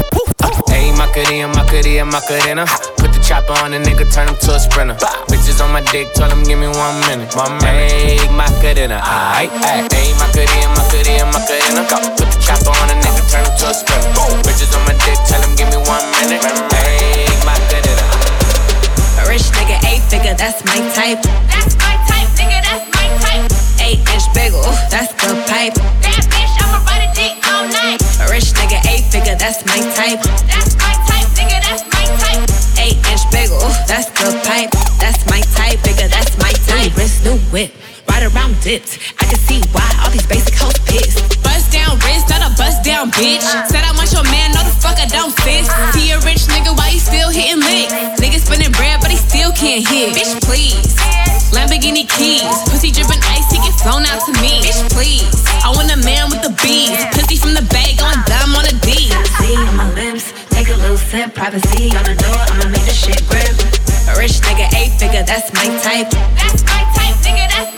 Hey, 0.67 0.91
Macarena, 0.95 1.47
Macarena, 1.47 2.05
Macarena. 2.05 2.65
Put 2.97 3.13
the 3.13 3.21
chopper 3.25 3.53
on 3.63 3.73
a 3.73 3.79
nigga, 3.79 4.05
turn 4.11 4.27
him 4.27 4.37
to 4.45 4.55
a 4.55 4.59
sprinter. 4.59 4.95
Bitches 5.31 5.59
on 5.63 5.71
my 5.71 5.81
dick, 5.91 6.13
tell 6.13 6.29
him 6.29 6.43
give 6.43 6.59
me 6.59 6.67
one 6.67 6.99
minute. 7.09 7.33
One 7.35 7.57
minute. 7.63 7.91
Hey, 7.91 8.21
Macarena, 8.35 9.01
aight. 9.01 9.49
Hey, 9.91 10.13
Macarena, 10.19 10.69
Macarena, 10.77 11.25
Macarena. 11.31 11.81
Put 12.17 12.29
the 12.29 12.37
chopper 12.41 12.73
on 12.75 12.91
a 12.91 12.95
nigga, 13.01 13.23
turn 13.31 13.43
him 13.45 13.53
to 13.57 13.65
a 13.69 13.73
sprinter. 13.73 14.09
Bitches 14.45 14.71
on 14.77 14.83
my 14.85 14.93
dick, 15.05 15.19
tell 15.25 15.41
him 15.41 15.55
give 15.55 15.69
me 15.73 15.79
one 15.89 16.05
minute. 16.21 16.43
Hey, 16.73 17.27
Macarena. 17.47 18.05
A 19.19 19.29
rich 19.29 19.49
nigga, 19.57 19.77
eight 19.89 20.03
figure, 20.07 20.35
that's 20.35 20.63
my 20.65 20.77
type. 20.93 21.21
That's 21.49 21.75
my 21.77 21.95
type, 22.07 22.29
nigga, 22.37 22.61
that's 22.61 22.83
my. 22.87 22.88
Eight 23.89 24.05
inch 24.13 24.31
bagel, 24.35 24.61
that's 24.93 25.09
the 25.17 25.33
pipe. 25.49 25.73
That 26.05 26.21
bitch, 26.29 26.53
I'ma 26.61 26.77
ride 26.85 27.09
a 27.09 27.11
dick 27.17 27.41
all 27.49 27.65
night. 27.73 27.97
A 28.21 28.29
rich 28.29 28.53
nigga, 28.53 28.77
eight 28.85 29.09
figure, 29.09 29.33
that's 29.33 29.65
my 29.65 29.81
type. 29.97 30.21
That's 30.45 30.77
my 30.77 30.93
type, 31.09 31.25
nigga, 31.33 31.57
that's 31.57 31.81
my 31.89 32.05
type. 32.21 32.45
Eight 32.77 33.01
inch 33.09 33.25
bagel, 33.33 33.57
that's 33.89 34.13
the 34.13 34.29
pipe. 34.45 34.69
That's 35.01 35.25
my 35.25 35.41
type, 35.57 35.81
nigga, 35.81 36.05
that's 36.05 36.37
my 36.37 36.53
type. 36.69 36.93
New 36.93 37.01
wrist, 37.01 37.25
new 37.25 37.37
whip, 37.49 37.73
ride 38.07 38.29
around 38.29 38.61
dipped. 38.61 38.99
I 39.17 39.25
can 39.25 39.39
see 39.49 39.65
why 39.73 39.89
all 40.05 40.11
these 40.11 40.27
basic 40.27 40.53
hoes 40.53 40.77
pissed. 40.85 41.41
Bust 41.69 41.85
down 41.85 41.99
wrist, 42.01 42.25
not 42.33 42.41
a 42.41 42.49
bust 42.57 42.81
down 42.81 43.11
bitch. 43.13 43.45
Said 43.69 43.85
I 43.85 43.93
want 43.93 44.09
your 44.09 44.25
man, 44.33 44.49
no 44.57 44.65
the 44.65 44.73
fuck 44.81 44.97
I 44.97 45.05
don't 45.05 45.29
sis. 45.45 45.69
He 45.93 46.09
a 46.09 46.17
rich 46.25 46.49
nigga, 46.49 46.73
why 46.73 46.89
he 46.89 46.97
still 46.97 47.29
hitting 47.29 47.61
licks? 47.61 47.93
Nigga 48.17 48.41
spinning 48.41 48.73
bread, 48.73 48.97
but 49.05 49.13
he 49.13 49.17
still 49.21 49.53
can't 49.53 49.85
hit. 49.85 50.17
Bitch, 50.17 50.33
please. 50.41 50.97
Lamborghini 51.53 52.09
keys, 52.09 52.49
pussy 52.73 52.89
dripping 52.89 53.21
ice, 53.29 53.45
he 53.53 53.61
get 53.61 53.77
flown 53.85 54.01
out 54.09 54.17
to 54.25 54.33
me. 54.41 54.65
Bitch, 54.65 54.81
please. 54.89 55.29
I 55.61 55.69
want 55.69 55.93
a 55.93 56.01
man 56.01 56.33
with 56.33 56.41
the 56.41 56.49
beats, 56.57 57.05
pussy 57.13 57.37
from 57.37 57.53
the 57.53 57.65
bag, 57.69 58.01
going 58.01 58.17
dumb 58.25 58.57
on 58.57 58.65
a 58.65 58.73
D. 58.81 59.13
See 59.37 59.53
on 59.53 59.77
my 59.77 59.85
lips, 59.93 60.33
take 60.49 60.73
a 60.73 60.77
little 60.81 60.97
sip. 60.97 61.37
Privacy 61.37 61.93
on 61.93 62.01
the 62.01 62.17
door, 62.17 62.41
I'ma 62.49 62.65
make 62.73 62.85
the 62.89 62.97
shit 62.97 63.21
grip. 63.29 63.53
A 64.09 64.17
rich 64.17 64.41
nigga, 64.41 64.65
eight 64.73 64.97
figure, 64.97 65.21
that's 65.21 65.53
my 65.53 65.69
type. 65.85 66.09
That's 66.33 66.65
my 66.65 66.81
type, 66.97 67.13
nigga, 67.21 67.45
that's 67.45 67.68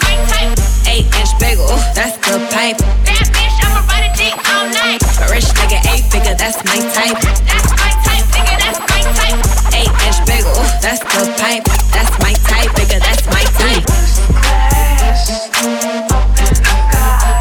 pipe. 2.61 2.77
That 3.09 3.25
bitch, 3.33 3.57
I'ma 3.65 3.81
ride 3.89 4.05
a 4.05 4.13
dick 4.13 4.37
all 4.53 4.69
night. 4.69 5.01
Rich 5.33 5.49
nigga, 5.57 5.81
eight 5.89 6.05
figure, 6.13 6.37
that's 6.37 6.61
my 6.61 6.77
type. 6.93 7.17
That's 7.49 7.73
my 7.73 7.89
type, 8.05 8.25
nigga, 8.37 8.55
that's 8.61 8.77
my 8.85 9.01
type. 9.17 9.41
Eight 9.73 9.89
inch 10.05 10.21
bagel, 10.29 10.53
that's 10.77 11.01
the 11.01 11.25
pipe. 11.41 11.65
That's 11.89 12.13
my 12.21 12.33
type, 12.45 12.69
nigga, 12.77 13.01
that's 13.01 13.25
my 13.33 13.41
type. 13.57 13.85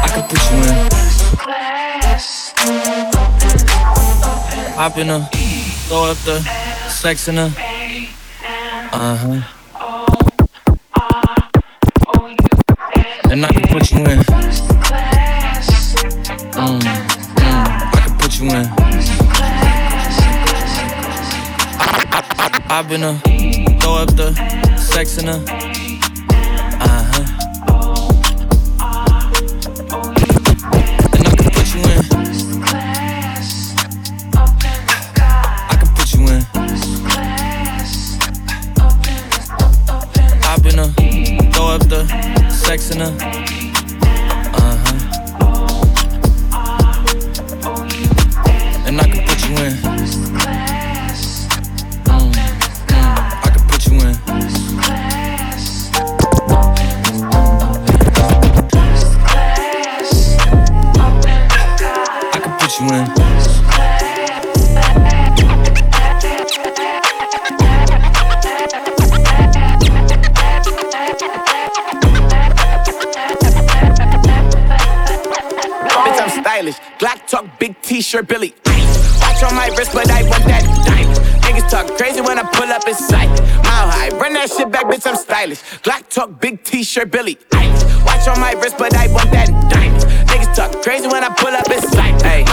I 0.01 0.09
can 0.09 0.23
put 0.25 0.41
you 0.49 0.57
in. 0.65 0.89
Hop 4.73 4.97
in 4.97 5.07
her, 5.07 5.21
throw 5.87 6.05
up 6.09 6.17
the 6.25 6.41
sex 6.89 7.27
in 7.27 7.35
her. 7.35 7.53
Uh 8.91 9.15
huh. 9.17 9.60
I've 22.73 22.87
been 22.87 23.03
a 23.03 23.19
throw 23.81 23.95
up 23.95 24.15
the 24.15 24.33
sex 24.77 25.17
in 25.17 25.27
a 25.27 25.70
shit 84.57 84.71
back, 84.71 84.85
bitch, 84.85 85.07
I'm 85.07 85.15
stylish. 85.15 85.61
Glock 85.83 86.07
talk, 86.09 86.39
big 86.39 86.63
t-shirt, 86.63 87.11
Billie. 87.11 87.37
Watch 88.05 88.27
on 88.27 88.39
my 88.39 88.53
wrist, 88.53 88.77
but 88.77 88.95
I 88.95 89.07
want 89.13 89.31
that 89.31 89.47
diamond. 89.69 90.03
Niggas 90.29 90.55
talk 90.55 90.81
crazy 90.83 91.07
when 91.07 91.23
I 91.23 91.29
pull 91.35 91.53
up 91.55 91.69
in 91.69 91.81
sight. 91.81 92.21
Hey, 92.21 92.43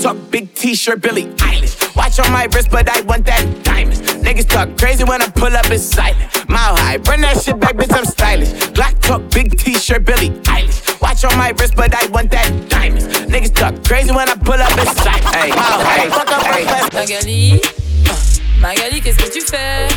talk, 0.00 0.16
big 0.30 0.54
t-shirt, 0.54 1.00
Billie 1.00 1.26
Eilish. 1.36 1.94
Watch 1.94 2.18
on 2.20 2.32
my 2.32 2.44
wrist, 2.54 2.70
but 2.70 2.88
I 2.88 3.00
want 3.02 3.26
that 3.26 3.44
diamonds. 3.64 4.00
Niggas 4.00 4.48
talk 4.48 4.76
crazy 4.78 5.04
when 5.04 5.20
I 5.20 5.28
pull 5.28 5.54
up 5.54 5.70
in 5.70 5.78
silent. 5.78 6.48
Mile 6.48 6.76
high, 6.76 6.96
bring 6.96 7.20
that 7.20 7.40
shit 7.42 7.58
back, 7.60 7.76
bitch, 7.76 7.94
I'm 7.96 8.04
stylish. 8.04 8.48
Glock 8.72 8.98
talk, 9.00 9.22
big 9.30 9.58
t-shirt, 9.58 10.04
Billie 10.04 10.30
Eilish. 10.48 11.00
Watch 11.00 11.24
on 11.24 11.36
my 11.36 11.50
wrist, 11.50 11.76
but 11.76 11.94
I 11.94 12.06
want 12.08 12.30
that 12.30 12.48
diamonds. 12.68 13.06
Niggas 13.06 13.54
talk 13.54 13.74
crazy 13.84 14.12
when 14.12 14.28
I 14.28 14.34
pull 14.36 14.54
up 14.54 14.72
in 14.72 14.86
silent. 14.96 15.34
Hey, 15.36 15.50
mile 15.50 15.80
high, 15.84 16.08
fuck 16.08 16.30
up, 16.32 16.42
break 16.48 16.64
fast. 16.66 16.92
Magali, 16.94 17.60
uh, 18.08 18.60
Magali, 18.60 19.00
qu'est-ce 19.00 19.18
que 19.18 19.30
tu 19.30 19.40
fais? 19.42 19.88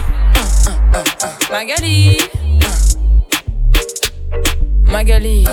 Uh, 0.67 1.03
uh. 1.23 1.37
Magali, 1.49 2.19
Magali, 4.93 5.43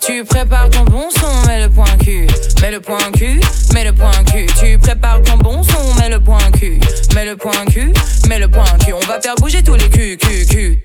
tu 0.00 0.24
prépares 0.24 0.70
ton 0.70 0.84
bon 0.84 1.10
son, 1.10 1.48
mets 1.48 1.60
le 1.60 1.68
point 1.68 1.96
cul, 1.98 2.28
mets 2.62 2.70
le 2.70 2.78
point 2.78 3.10
cul, 3.12 3.40
mets 3.74 3.82
le 3.82 3.92
point 3.92 4.22
cul. 4.30 4.46
Tu 4.60 4.78
prépares 4.78 5.20
ton 5.22 5.36
bon 5.36 5.64
son, 5.64 5.94
mets 6.00 6.08
le 6.08 6.20
point 6.20 6.38
cul, 6.52 6.78
mets 7.12 7.24
le 7.24 7.36
point 7.36 7.64
cul, 7.66 7.92
mets 8.28 8.38
le 8.38 8.46
point 8.46 8.62
cul. 8.84 8.92
On 8.92 9.00
va 9.00 9.20
faire 9.20 9.34
bouger 9.34 9.64
tous 9.64 9.74
les 9.74 9.90
culs, 9.90 10.16
culs, 10.16 10.46
culs. 10.46 10.78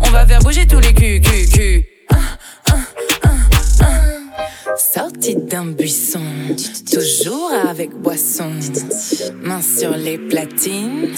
On 0.00 0.10
va 0.10 0.26
faire 0.26 0.40
bouger 0.40 0.66
tous 0.66 0.80
les 0.80 0.94
culs, 0.94 1.20
culs, 1.20 1.50
culs. 1.50 1.93
Sortie 4.76 5.36
d'un 5.36 5.66
buisson, 5.66 6.20
toujours 6.90 7.52
avec 7.68 7.90
boisson, 7.90 8.50
main 9.42 9.60
sur 9.62 9.96
les 9.96 10.18
platines, 10.18 11.14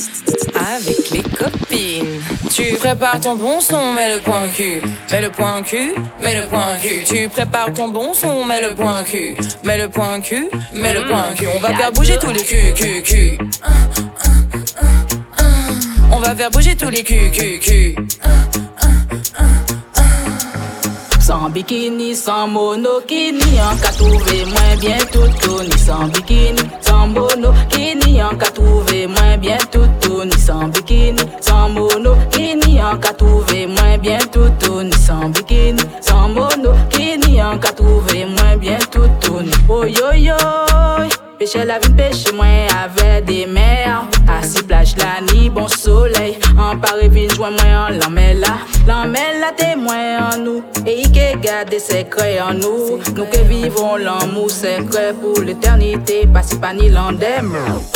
avec 0.54 1.10
les 1.10 1.22
copines. 1.22 2.20
Tu 2.50 2.74
prépares 2.74 3.20
ton 3.20 3.36
bon 3.36 3.60
son, 3.60 3.92
mets 3.94 4.14
le 4.14 4.20
point 4.20 4.48
cul, 4.54 4.82
mets 5.10 5.22
le 5.22 5.30
point 5.30 5.62
cul, 5.62 5.94
mets 6.22 6.40
le 6.40 6.46
point 6.48 6.76
cul. 6.82 7.04
Tu 7.04 7.28
prépares 7.28 7.72
ton 7.72 7.88
bon 7.88 8.12
son, 8.12 8.44
mets 8.44 8.60
le 8.60 8.74
point 8.74 9.02
cul, 9.04 9.36
mets 9.64 9.78
le 9.78 9.88
point 9.88 10.20
cul, 10.20 10.48
mets 10.74 10.94
le 10.94 11.06
point 11.06 11.32
cul. 11.36 11.46
On 11.54 11.60
va 11.60 11.74
faire 11.74 11.92
bouger 11.92 12.18
tous 12.20 12.30
les 12.30 12.42
culs, 12.42 12.74
culs, 12.74 13.02
culs. 13.02 13.38
On 16.12 16.18
va 16.18 16.34
faire 16.34 16.50
bouger 16.50 16.76
tous 16.76 16.90
les 16.90 17.02
culs, 17.02 17.30
culs, 17.30 17.58
culs. 17.60 17.96
Sans 21.26 21.50
bikini, 21.50 22.14
sans 22.14 22.46
monokini, 22.46 23.40
en 23.60 23.76
qu'a 23.78 23.90
trouvé 23.90 24.44
moins 24.44 24.76
bien 24.80 24.96
tout 25.10 25.60
ni 25.60 25.76
sans 25.76 26.06
bikini, 26.06 26.60
sans 26.80 27.08
monokini, 27.08 28.22
en 28.22 28.36
qu'a 28.36 28.46
trouvé 28.46 29.08
moins 29.08 29.36
bien 29.36 29.58
tout 29.72 30.24
ni 30.24 30.38
sans 30.38 30.68
bikini, 30.68 31.20
sans 31.40 31.68
monokini, 31.70 32.80
en 32.80 32.96
qu'a 32.98 33.12
trouvé 33.12 33.66
moins 33.66 33.98
bien 33.98 34.18
tout 34.30 34.82
ni 34.84 34.92
sans 34.92 35.28
bikini, 35.30 35.82
sans 36.00 36.28
monokini, 36.28 37.42
en 37.42 37.58
qu'a 37.58 37.72
trouvé 37.72 38.24
moins 38.26 38.56
bien 38.56 38.78
tout 38.92 39.40
ni 39.40 39.50
oh 39.68 39.84
yo 39.84 40.12
yo. 40.14 40.36
Pêcher 41.40 41.64
la 41.64 41.80
vie, 41.80 41.90
pêche 41.90 42.32
moins 42.32 42.66
avec 42.82 43.24
des 43.24 43.46
mers. 43.46 44.04
Assis 44.28 44.62
plage 44.62 44.94
la 44.96 45.20
nuit, 45.34 45.50
bon 45.50 45.68
soleil. 45.68 46.38
An 46.76 46.82
pare 46.82 47.08
vin 47.08 47.30
jwen 47.32 47.54
mwen 47.56 47.74
an 47.74 47.94
lanmen 47.98 48.40
la 48.40 48.50
Lanmen 48.86 49.38
la 49.40 49.48
temwen 49.56 50.18
an 50.20 50.42
nou 50.44 50.58
E 50.84 50.92
ike 51.06 51.38
gade 51.40 51.78
sekre 51.80 52.26
an 52.44 52.58
nou 52.60 52.98
Nou 53.14 53.24
ke 53.32 53.40
vivon 53.48 54.02
l'anmou 54.04 54.50
sekre 54.52 55.06
Pou 55.22 55.40
l'eternite 55.46 56.18
pasi 56.34 56.58
pa 56.60 56.74
ni 56.76 56.90
landem 56.92 57.54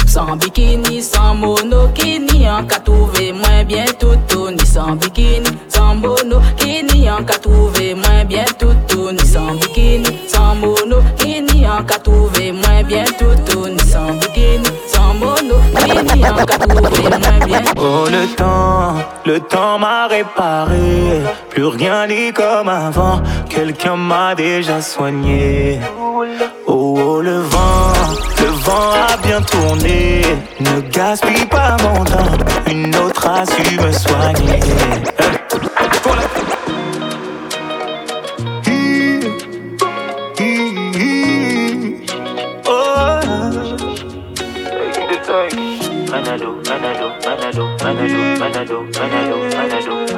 San 0.09 0.41
bikini, 0.41 1.03
san 1.05 1.43
monokini 1.43 2.47
An 2.49 2.71
ka 2.71 2.81
touve 2.87 3.27
mwen 3.43 3.69
bien 3.69 3.93
toutou 4.01 4.49
Ni 4.57 4.65
san 4.65 4.97
bikini, 4.97 5.53
san 5.69 6.01
monokini 6.01 7.05
An 7.13 7.29
ka 7.29 7.37
touve 7.45 7.91
mwen 8.01 8.25
bien 8.33 8.49
toutou 8.57 9.13
Ni 9.13 9.29
san 9.29 9.61
bikini, 9.61 10.17
san 10.33 10.57
monokini 10.65 11.67
An 11.69 11.85
ka 11.85 12.01
touve 12.01 12.49
mwen 12.63 12.87
bien 12.89 13.13
toutou 13.21 13.50
Oh 17.77 18.07
le 18.11 18.27
temps, 18.37 18.95
le 19.27 19.41
temps 19.41 19.79
m'a 19.79 20.07
réparé. 20.07 21.23
Plus 21.51 21.67
rien 21.67 22.07
n'est 22.07 22.33
comme 22.33 22.69
avant 22.69 23.21
Quelqu'un 23.49 23.97
m'a 23.97 24.35
déjà 24.35 24.81
soigné. 24.81 25.81
Oh, 25.99 26.25
oh 26.67 27.21
le 27.23 27.41
vent, 27.41 27.93
le 28.39 28.47
vent 28.47 28.93
a 29.09 29.17
bien 29.27 29.41
tourné. 29.43 30.23
Ne 30.61 30.81
gaspille 30.91 31.47
pas 31.47 31.77
mon 31.83 32.05
temps 32.05 32.37
Une 32.71 32.95
autre 32.97 33.27
a 33.29 33.45
su 33.47 33.81
me 33.81 33.93
soigner 33.93 34.61
Manado, 46.21 46.61
Manado, 46.69 47.09
Manado, 47.25 47.65
Manado, 47.83 48.19
Manado, 48.39 48.83
Manado, 48.99 49.37
Manado. 49.57 50.11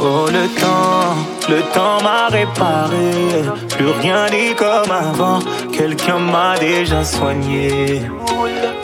Oh 0.00 0.26
le 0.30 0.46
temps, 0.60 1.16
le 1.48 1.60
temps 1.74 2.00
m'a 2.04 2.28
réparé. 2.28 3.42
Plus 3.70 3.90
rien 4.00 4.28
n'est 4.30 4.54
comme 4.54 4.92
avant. 4.92 5.40
Quelqu'un 5.72 6.18
m'a 6.18 6.56
déjà 6.56 7.02
soigné. 7.02 8.02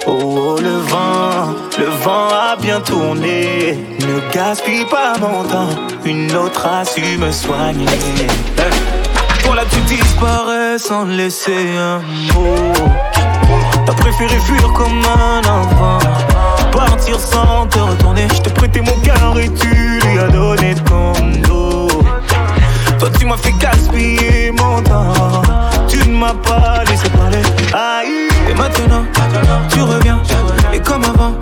Oh, 0.06 0.10
oh, 0.10 0.58
le 0.60 0.78
vent, 0.90 1.54
le 1.78 1.86
vent 2.02 2.28
a 2.32 2.56
bien 2.56 2.80
tourné. 2.80 3.78
Ne 4.00 4.34
gaspille 4.34 4.86
pas 4.86 5.12
mon 5.20 5.44
temps. 5.44 5.70
Une 6.04 6.34
autre 6.34 6.66
a 6.66 6.84
su 6.84 7.16
me 7.16 7.30
soigner 7.30 7.86
Voilà 9.58 9.70
tu 9.72 9.80
disparais 9.92 10.78
sans 10.78 11.04
laisser 11.04 11.76
un 11.76 11.98
mot. 12.32 12.72
T'as 13.86 13.92
préféré 13.92 14.38
fuir 14.38 14.72
comme 14.72 15.02
un 15.04 15.40
enfant. 15.40 15.98
Partir 16.70 17.18
sans 17.18 17.66
te 17.66 17.80
retourner. 17.80 18.28
Je 18.32 18.40
t'ai 18.40 18.50
prêté 18.50 18.80
mon 18.80 18.96
cœur 19.00 19.36
et 19.36 19.48
tu 19.48 19.68
lui 19.68 20.16
as 20.16 20.28
donné 20.28 20.76
ton 20.76 21.10
dos. 21.48 21.88
Toi 23.00 23.08
tu 23.18 23.26
m'as 23.26 23.36
fait 23.36 23.52
gaspiller 23.58 24.52
mon 24.52 24.80
temps. 24.80 25.42
Tu 25.88 26.08
ne 26.08 26.16
m'as 26.16 26.34
pas 26.34 26.84
laissé 26.84 27.08
parler. 27.08 27.42
Aïe. 27.74 28.28
Et 28.48 28.54
maintenant 28.54 29.02
tu 29.70 29.82
reviens. 29.82 30.22
Et 30.72 30.78
comme 30.78 31.02
avant 31.02 31.34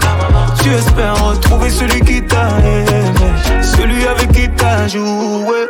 Tu 0.62 0.70
espères 0.70 1.22
retrouver 1.22 1.68
celui 1.68 2.00
qui 2.00 2.22
t'a 2.22 2.48
aimé. 2.64 3.60
Celui 3.60 4.06
avec 4.06 4.32
qui 4.32 4.48
t'as 4.56 4.88
joué 4.88 5.66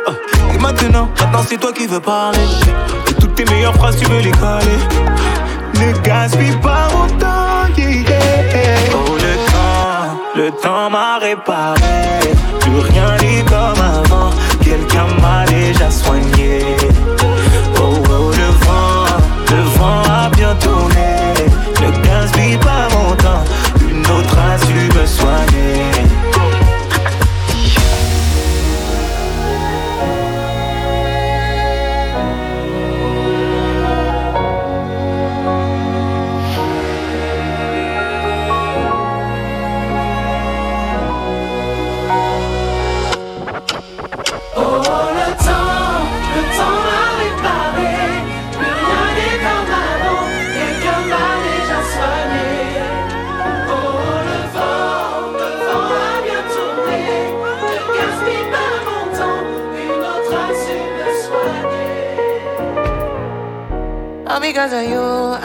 maintenant, 0.67 1.09
maintenant 1.19 1.43
c'est 1.47 1.57
toi 1.57 1.71
qui 1.71 1.87
veux 1.87 1.99
parler. 1.99 2.47
Toutes 3.19 3.35
tes 3.35 3.45
meilleures 3.45 3.75
phrases 3.75 3.97
tu 3.97 4.05
veux 4.05 4.19
les 4.19 4.31
caler 4.31 4.79
ne 5.79 5.91
gaspille 5.99 6.57
pas 6.61 6.87
mon 6.93 7.07
temps, 7.17 7.67
yeah. 7.77 8.15
Oh 8.93 9.15
le 9.15 9.33
temps, 9.51 10.19
le 10.35 10.51
temps 10.51 10.89
m'a 10.89 11.19
réparé. 11.19 11.79
Plus 12.61 12.79
rien 12.79 13.15
n'est 13.21 13.43
comme 13.43 13.81
avant. 13.81 14.31
Quelqu'un 14.63 15.07
m'a 15.21 15.45
déjà 15.45 15.89
soigné. 15.89 16.59
Oh, 17.79 17.93
oh 18.09 18.31
le 18.31 18.49
vent, 18.65 19.05
le 19.51 19.61
vent 19.77 20.01
a 20.09 20.29
bien 20.29 20.55
tourné. 20.55 21.09
Ne 21.81 21.89
gaspille 22.05 22.57
pas 22.57 22.87
mon 22.93 22.96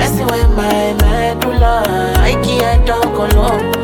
Yeah, 0.00 0.08
messing 0.08 0.26
with 0.26 0.56
my 0.56 0.94
medulla. 0.94 1.82
I 2.16 2.32
can't 2.42 2.86
talk 2.86 3.04
alone. 3.04 3.79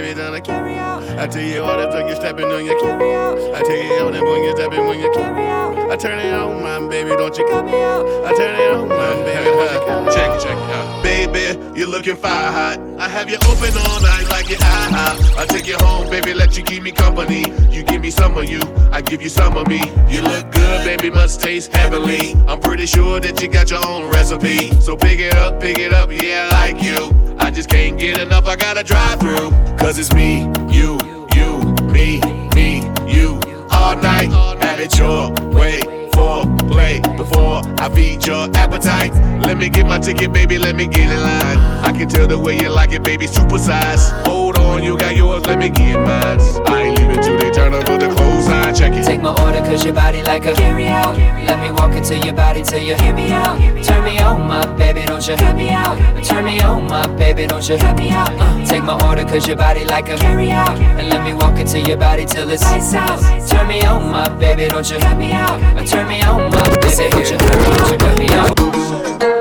On 0.00 0.16
my 0.16 0.30
baby. 0.30 0.40
Carry 0.40 0.74
out. 0.78 1.02
I 1.18 1.26
tell 1.26 1.42
you 1.42 1.62
all 1.62 1.76
the 1.76 1.86
time 1.90 2.06
you're 2.06 2.16
stepping 2.16 2.46
on 2.46 2.64
your 2.64 2.78
carry 2.80 3.14
out. 3.14 3.38
I 3.54 3.62
tell 3.62 3.76
you 3.76 3.92
all 4.00 4.10
the 4.10 4.24
when 4.24 4.42
you 4.42 4.52
stepping 4.52 4.86
when 4.86 4.98
you 4.98 5.10
carry 5.12 5.46
out. 5.46 5.90
I 5.90 5.96
turn 5.96 6.18
it 6.18 6.32
on 6.32 6.62
my 6.62 6.88
baby, 6.88 7.10
don't 7.10 7.36
you 7.36 7.46
cut 7.46 7.64
me 7.64 7.82
out. 7.82 8.06
I 8.24 8.34
turn 8.34 8.54
it 8.58 8.72
on 8.72 8.88
my 8.88 9.14
baby. 9.24 9.44
don't 9.44 9.72
you 9.72 9.86
cut 9.86 10.06
me 10.06 10.12
Check 10.12 10.36
it, 10.36 10.42
check 10.42 10.56
it 10.56 10.70
out. 10.70 11.02
Baby, 11.02 11.78
you're 11.78 11.88
looking 11.88 12.16
fire 12.16 12.50
hot. 12.50 12.78
I 12.98 13.08
have 13.08 13.28
you 13.28 13.36
open 13.36 13.76
all 13.76 14.00
night 14.00 14.26
like 14.28 14.48
your 14.48 14.58
IHOP. 14.58 15.38
I 15.38 15.46
take 15.46 15.66
you 15.66 15.76
home, 15.78 16.08
baby, 16.08 16.32
let 16.34 16.56
you 16.56 16.62
keep 16.62 16.82
me 16.82 16.92
company. 16.92 17.50
You 17.70 17.82
give 17.82 18.02
me 18.02 18.10
some 18.10 18.36
of 18.36 18.48
you, 18.48 18.60
I 18.92 19.00
give 19.00 19.22
you 19.22 19.28
some 19.28 19.56
of 19.56 19.66
me. 19.68 19.80
You 20.08 20.22
look 20.22 20.50
good, 20.52 20.84
baby, 20.84 21.10
must 21.10 21.40
taste 21.40 21.74
heavenly. 21.74 22.34
I'm 22.46 22.60
pretty 22.60 22.86
sure 22.86 23.20
that 23.20 23.40
you 23.42 23.48
got 23.48 23.70
your 23.70 23.84
own 23.86 24.10
recipe. 24.10 24.70
So 24.80 24.96
pick 24.96 25.18
it 25.18 25.34
up, 25.34 25.60
pick 25.60 25.78
it 25.78 25.92
up, 25.92 26.10
yeah, 26.10 26.48
I 26.52 26.70
like 26.70 26.82
you. 26.82 27.29
I 27.40 27.50
just 27.50 27.68
can't 27.68 27.98
get 27.98 28.18
enough, 28.20 28.46
I 28.46 28.56
gotta 28.56 28.84
drive 28.84 29.18
through. 29.18 29.50
Cause 29.76 29.98
it's 29.98 30.12
me, 30.12 30.42
you, 30.68 30.98
you, 31.34 31.58
me, 31.90 32.20
me, 32.54 32.82
you. 33.06 33.40
All 33.70 33.96
night, 33.96 34.30
have 34.62 34.78
it 34.78 34.96
your 34.98 35.30
way. 35.50 35.80
For 36.12 36.44
play 36.68 37.00
before 37.16 37.62
I 37.78 37.88
feed 37.94 38.26
your 38.26 38.48
appetite. 38.54 39.12
Let 39.46 39.56
me 39.56 39.68
get 39.68 39.86
my 39.86 39.98
ticket, 39.98 40.32
baby. 40.32 40.58
Let 40.58 40.76
me 40.76 40.86
get 40.86 41.10
in 41.10 41.20
line. 41.22 41.58
I 41.82 41.92
can 41.92 42.08
tell 42.08 42.26
the 42.26 42.38
way 42.38 42.56
you 42.58 42.68
like 42.68 42.92
it, 42.92 43.02
baby. 43.02 43.26
Super 43.26 43.58
size. 43.58 44.10
Oh, 44.26 44.49
Hold 44.70 44.82
on, 44.82 44.86
you 44.86 44.96
got 44.96 45.16
yours. 45.16 45.44
Let 45.46 45.58
me 45.58 45.68
get 45.68 45.98
mine. 45.98 46.38
I 46.64 46.82
ain't 46.82 46.98
leaving 47.00 47.20
till 47.20 47.36
they 47.36 47.50
turn 47.50 47.74
up 47.74 47.88
with 47.88 48.02
the 48.02 48.14
clothes 48.14 48.46
on. 48.46 48.72
Check 48.72 48.92
it. 48.92 49.04
Take 49.04 49.20
my 49.20 49.34
order, 49.42 49.58
cause 49.66 49.84
your 49.84 49.94
body 49.94 50.22
like 50.22 50.46
a 50.46 50.54
carry 50.54 50.86
out. 50.86 51.16
Let 51.16 51.58
me 51.60 51.72
walk 51.72 51.92
into 51.94 52.16
your 52.16 52.34
body 52.34 52.62
till 52.62 52.80
you 52.80 52.94
hear 52.94 53.12
me 53.12 53.32
out. 53.32 53.58
Turn 53.82 54.04
me 54.04 54.20
on, 54.20 54.46
my 54.46 54.64
baby, 54.76 55.02
don't 55.06 55.26
you 55.26 55.36
hear 55.36 55.54
me 55.54 55.70
out. 55.70 55.98
Turn 56.24 56.44
me 56.44 56.60
on, 56.60 56.86
my 56.86 57.04
baby, 57.16 57.48
don't 57.48 57.68
you 57.68 57.78
hear 57.78 57.94
me 57.96 58.10
out. 58.10 58.30
Uh, 58.38 58.64
take 58.64 58.84
my 58.84 58.94
order, 59.08 59.24
cause 59.24 59.48
your 59.48 59.56
body 59.56 59.84
like 59.86 60.08
a 60.08 60.16
carry 60.16 60.52
out. 60.52 60.78
And 60.78 61.08
let 61.08 61.24
me 61.24 61.34
walk 61.34 61.58
into 61.58 61.80
your 61.80 61.96
body 61.96 62.24
till 62.24 62.48
it's 62.48 62.62
lights 62.62 62.94
out. 62.94 63.18
Turn 63.48 63.66
me 63.66 63.82
on, 63.82 64.08
my 64.08 64.28
baby, 64.38 64.68
don't 64.68 64.88
you 64.88 65.00
hear 65.00 65.16
me 65.16 65.32
out. 65.32 65.58
Turn 65.88 66.06
me 66.06 66.22
on, 66.22 66.48
my 66.48 66.62
baby, 66.78 67.10
don't 67.10 67.28
you 67.28 67.36
hear 67.36 67.58
me, 67.58 67.74
don't 67.74 67.90
you 67.90 68.06
hear 68.06 68.18
me 68.20 68.28
out. 68.34 69.39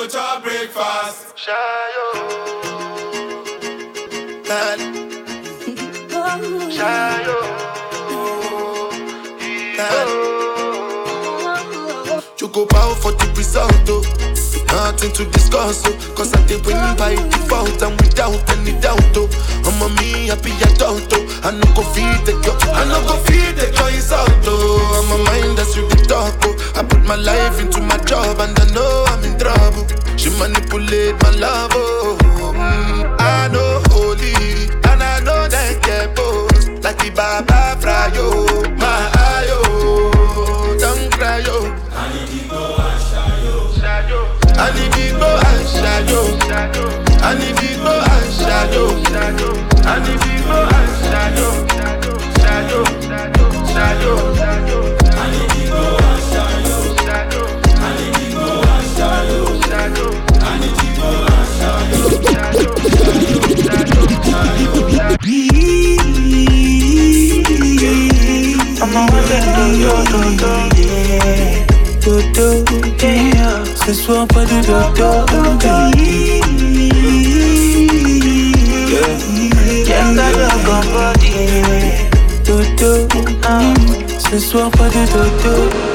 Go 0.00 0.06
to 0.06 0.40
breakfast. 0.42 1.36
Shayo. 1.36 2.06
Choco 12.36 12.66
bow 12.66 12.94
for 12.94 13.12
the 13.12 13.32
result, 13.36 13.88
oh. 13.88 14.49
Nothing 14.72 15.12
to 15.12 15.24
discuss, 15.30 15.82
oh. 15.86 16.14
Cause 16.16 16.32
I 16.34 16.44
did 16.46 16.64
win 16.66 16.76
by 16.96 17.14
default 17.14 17.82
and 17.82 18.00
without 18.00 18.38
any 18.56 18.72
doubt, 18.80 19.02
oh. 19.16 19.28
I'm 19.66 19.80
a 19.82 19.88
me 20.00 20.28
happy 20.28 20.52
adult, 20.62 21.08
oh. 21.12 21.40
I 21.44 21.50
no 21.52 21.66
go 21.74 21.82
feed 21.94 22.20
the 22.26 22.32
girl, 22.44 22.56
I 22.74 22.84
no 22.84 23.00
go 23.06 23.16
feed 23.26 23.56
the 23.56 23.70
girl 23.76 23.88
insult, 23.88 24.30
oh. 24.46 24.80
I'm 24.98 25.20
a 25.20 25.24
mind 25.24 25.58
that's 25.58 25.76
really 25.76 26.02
talk, 26.06 26.34
oh. 26.44 26.54
I 26.76 26.82
put 26.84 27.04
my 27.04 27.16
life 27.16 27.60
into 27.60 27.80
my 27.80 27.98
job 28.04 28.38
and 28.40 28.58
I 28.58 28.66
know 28.74 29.04
I'm 29.08 29.24
in 29.24 29.38
trouble. 29.38 29.86
She 30.16 30.30
manipulate 30.38 31.20
my 31.22 31.30
love, 31.30 31.70
oh. 31.74 32.18
Mm, 32.54 33.16
I 33.20 33.48
know 33.48 33.82
holy, 33.90 34.68
and 34.90 35.02
I 35.02 35.20
know 35.20 35.48
that 35.48 35.82
get 35.82 36.14
both. 36.14 36.50
Like 36.84 36.98
the 36.98 37.10
Baba 37.10 37.76
Frayo, 37.80 38.78
my 38.78 38.79
shadow. 46.08 46.88
And 47.22 47.42
if 47.42 47.60
you 47.62 47.76
go 47.76 47.92
and 48.00 48.32
shadow, 48.32 48.88
and 48.88 50.06
if 50.08 50.24
you 50.32 50.40
go 50.44 50.58
and 50.64 50.90
shadow, 51.04 51.52
shadow, 52.40 52.84
shadow, 53.04 54.16
shadow, 54.36 54.78
and 55.20 55.34
if 55.36 55.52
you 55.60 55.68
shadow, 56.30 56.78
shadow, 57.04 57.44
and 57.84 58.00
if 58.00 58.16
you 58.22 58.38
shadow, 58.96 59.44
shadow, 59.60 60.10
and 60.40 60.64
if 60.64 60.78
you 60.82 60.94
shadow. 61.58 62.80
I'm 68.82 68.96
a 68.96 69.00
wonder, 69.12 69.40
do, 69.54 69.64
do, 69.76 69.90
do, 70.10 70.20
do, 70.38 70.82
yeah 70.82 71.69
dodo. 72.00 72.64
Yeah. 73.02 73.64
Ce 73.86 73.92
soir, 73.94 74.26
pas 74.26 74.44
de 74.44 74.60
dodo. 74.66 75.26
Yeah. 79.86 80.10
Body. 80.92 81.40
Dodo. 82.44 83.08
Ah. 83.44 83.60
Ce 84.18 84.38
soir, 84.38 84.70
pas 84.70 84.88
de 84.88 85.06
dodo. 85.12 85.89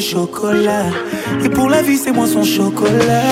chocolat. 0.00 0.86
Et 1.44 1.48
pour 1.48 1.68
la 1.68 1.82
vie, 1.82 1.96
c'est 1.96 2.12
moi 2.12 2.26
son 2.26 2.44
chocolat. 2.44 3.22